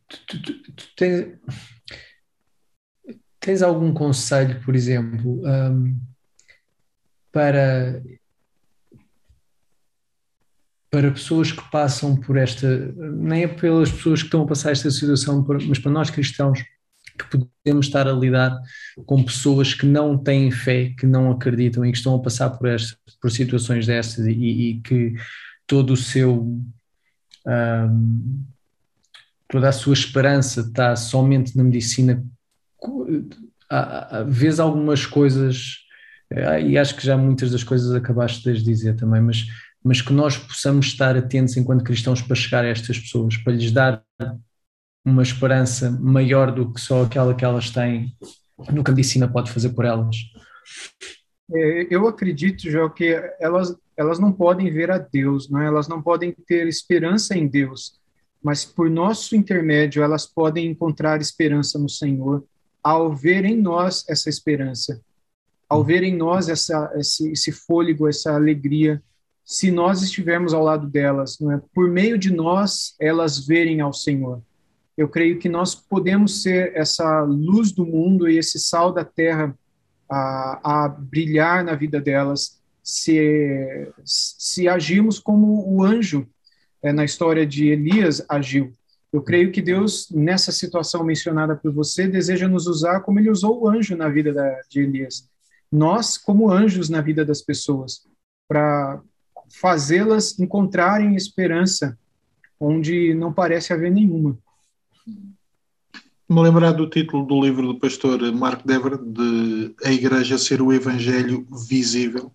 [0.07, 1.37] Tu, tu, tu tens
[3.43, 5.99] Tens algum conselho, por exemplo, um,
[7.29, 8.01] para,
[10.89, 14.89] para pessoas que passam por esta, nem é pelas pessoas que estão a passar esta
[14.89, 16.63] situação, mas para nós cristãos
[17.17, 18.57] que podemos estar a lidar
[19.05, 22.69] com pessoas que não têm fé, que não acreditam e que estão a passar por,
[22.69, 25.15] esta, por situações destas e, e que
[25.67, 26.57] todo o seu
[27.45, 28.45] um,
[29.49, 32.25] toda a sua esperança está somente na medicina
[34.27, 35.77] vês algumas coisas,
[36.29, 39.45] eh, e acho que já muitas das coisas acabaste de dizer também, mas,
[39.83, 43.71] mas que nós possamos estar atentos enquanto cristãos para chegar a estas pessoas, para lhes
[43.71, 44.03] dar
[45.05, 48.15] uma esperança maior do que só aquela que elas têm,
[48.71, 50.15] no que a medicina pode fazer por elas.
[51.51, 55.67] É, eu acredito, João, que elas, elas não podem ver a Deus, não é?
[55.67, 57.99] elas não podem ter esperança em Deus,
[58.41, 62.43] mas por nosso intermédio elas podem encontrar esperança no Senhor
[62.83, 65.01] ao ver em nós essa esperança,
[65.69, 65.83] ao hum.
[65.83, 69.01] ver em nós essa, esse, esse fôlego, essa alegria,
[69.45, 71.61] se nós estivermos ao lado delas, não é?
[71.73, 74.41] por meio de nós, elas verem ao Senhor.
[74.97, 79.57] Eu creio que nós podemos ser essa luz do mundo e esse sal da terra
[80.09, 86.27] a, a brilhar na vida delas, se, se agirmos como o anjo
[86.81, 88.73] é, na história de Elias agiu.
[89.13, 93.61] Eu creio que Deus, nessa situação mencionada por você, deseja nos usar como ele usou
[93.61, 95.29] o anjo na vida da, de Elias.
[95.71, 98.07] Nós, como anjos na vida das pessoas,
[98.47, 98.99] para
[99.61, 101.95] fazê-las encontrarem esperança
[102.59, 104.35] onde não parece haver nenhuma.
[106.27, 110.73] Me lembrar do título do livro do pastor Mark Dever, de A Igreja Ser o
[110.73, 112.31] Evangelho Visível.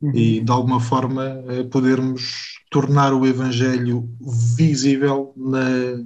[0.00, 0.12] uhum.
[0.14, 4.06] e de alguma forma eh, podermos tornar o Evangelho
[4.54, 5.98] visível na,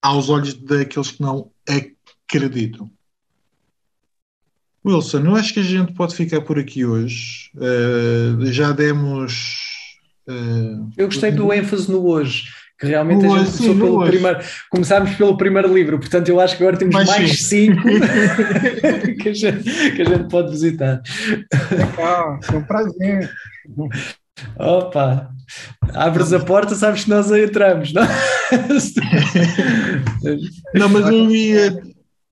[0.00, 2.90] aos olhos daqueles que não acreditam.
[4.82, 7.50] Wilson, eu acho que a gente pode ficar por aqui hoje.
[7.54, 9.58] Uh, já demos.
[10.26, 12.44] Uh, eu gostei do ênfase no hoje
[12.80, 14.38] que realmente a gente começou pelo primeiro,
[14.70, 17.82] começámos pelo primeiro livro, portanto eu acho que agora temos mais, mais cinco
[19.20, 21.02] que, a gente, que a gente pode visitar.
[21.98, 23.30] Ah, é um prazer.
[24.56, 25.34] Opa,
[25.94, 28.02] abres a porta, sabes que nós aí entramos, não?
[30.74, 31.82] não, mas eu ia,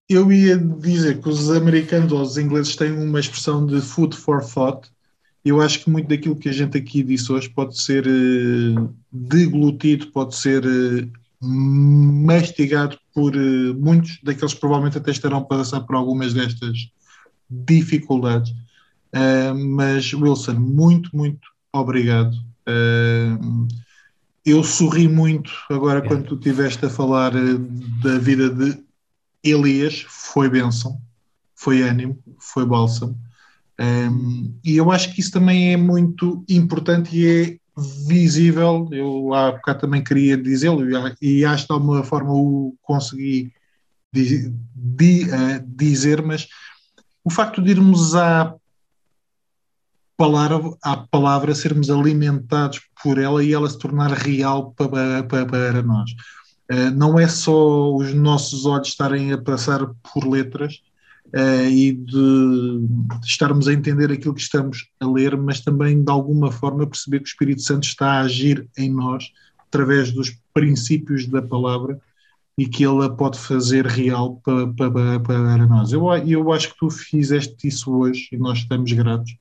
[0.09, 4.45] eu ia dizer que os americanos ou os ingleses têm uma expressão de food for
[4.45, 4.89] thought,
[5.47, 10.09] eu acho que muito daquilo que a gente aqui disse hoje pode ser uh, deglutido,
[10.09, 11.09] pode ser uh,
[11.41, 16.91] mastigado por uh, muitos daqueles que provavelmente até estarão a passar por algumas destas
[17.49, 18.53] dificuldades.
[19.55, 22.37] mas, Wilson, muito, muito obrigado.
[24.45, 26.09] Eu sorri muito agora é.
[26.09, 27.33] quando tu estiveste a falar
[28.03, 28.85] da vida de
[29.43, 31.01] Elias, foi bênção,
[31.55, 33.19] foi ânimo, foi bálsamo.
[33.79, 37.59] Um, e eu acho que isso também é muito importante e é
[38.07, 38.89] visível.
[38.91, 40.83] Eu há bocado também queria dizê-lo
[41.21, 43.53] e acho que de alguma forma o consegui
[44.13, 46.49] di, di, uh, dizer, mas
[47.23, 48.55] o facto de irmos à
[50.17, 55.83] palavra, à palavra, sermos alimentados por ela e ela se tornar real para, para, para
[55.83, 56.11] nós.
[56.71, 60.81] Uh, não é só os nossos olhos estarem a passar por letras,
[61.29, 66.11] uh, e de, de, estarmos a entender aquilo que estamos a ler, mas também de
[66.11, 71.27] alguma forma perceber que o Espírito Santo está a agir em nós através dos princípios
[71.27, 72.01] da palavra
[72.59, 75.93] e que ele a pode fazer real para, para, para nós.
[75.93, 79.37] Eu, eu acho que tu fizeste isso hoje e nós estamos gratos.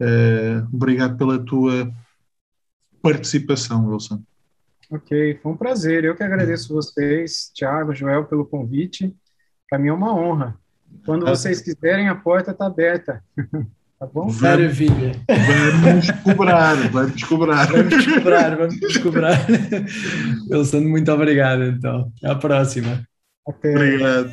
[0.00, 1.92] Uh, obrigado pela tua
[3.02, 4.22] participação, Wilson.
[4.90, 6.04] Ok, foi um prazer.
[6.04, 9.14] Eu que agradeço vocês, Tiago, Joel, pelo convite.
[9.68, 10.56] Para mim é uma honra.
[11.04, 11.30] Quando tá.
[11.30, 13.22] vocês quiserem, a porta está aberta.
[13.98, 14.30] Tá bom?
[14.40, 15.10] Maravilha.
[15.82, 17.66] Vamos cobrar, vamos cobrar.
[17.66, 19.46] Vamos cobrar, vamos cobrar.
[20.48, 22.12] Wilson, muito obrigado, então.
[22.18, 23.04] Até a próxima.
[23.44, 23.74] Até.
[23.74, 24.32] Obrigado.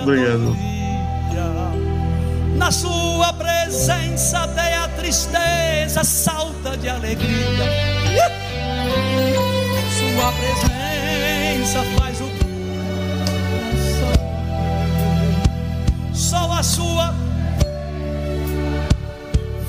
[0.00, 0.56] Obrigado.
[2.56, 4.46] Na sua presença
[5.04, 7.66] tristeza salta de alegria.
[9.98, 12.34] Sua presença faz o
[16.14, 17.14] só a sua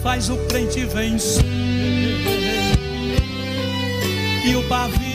[0.01, 1.43] faz o crente vencer
[4.45, 5.14] e o pavio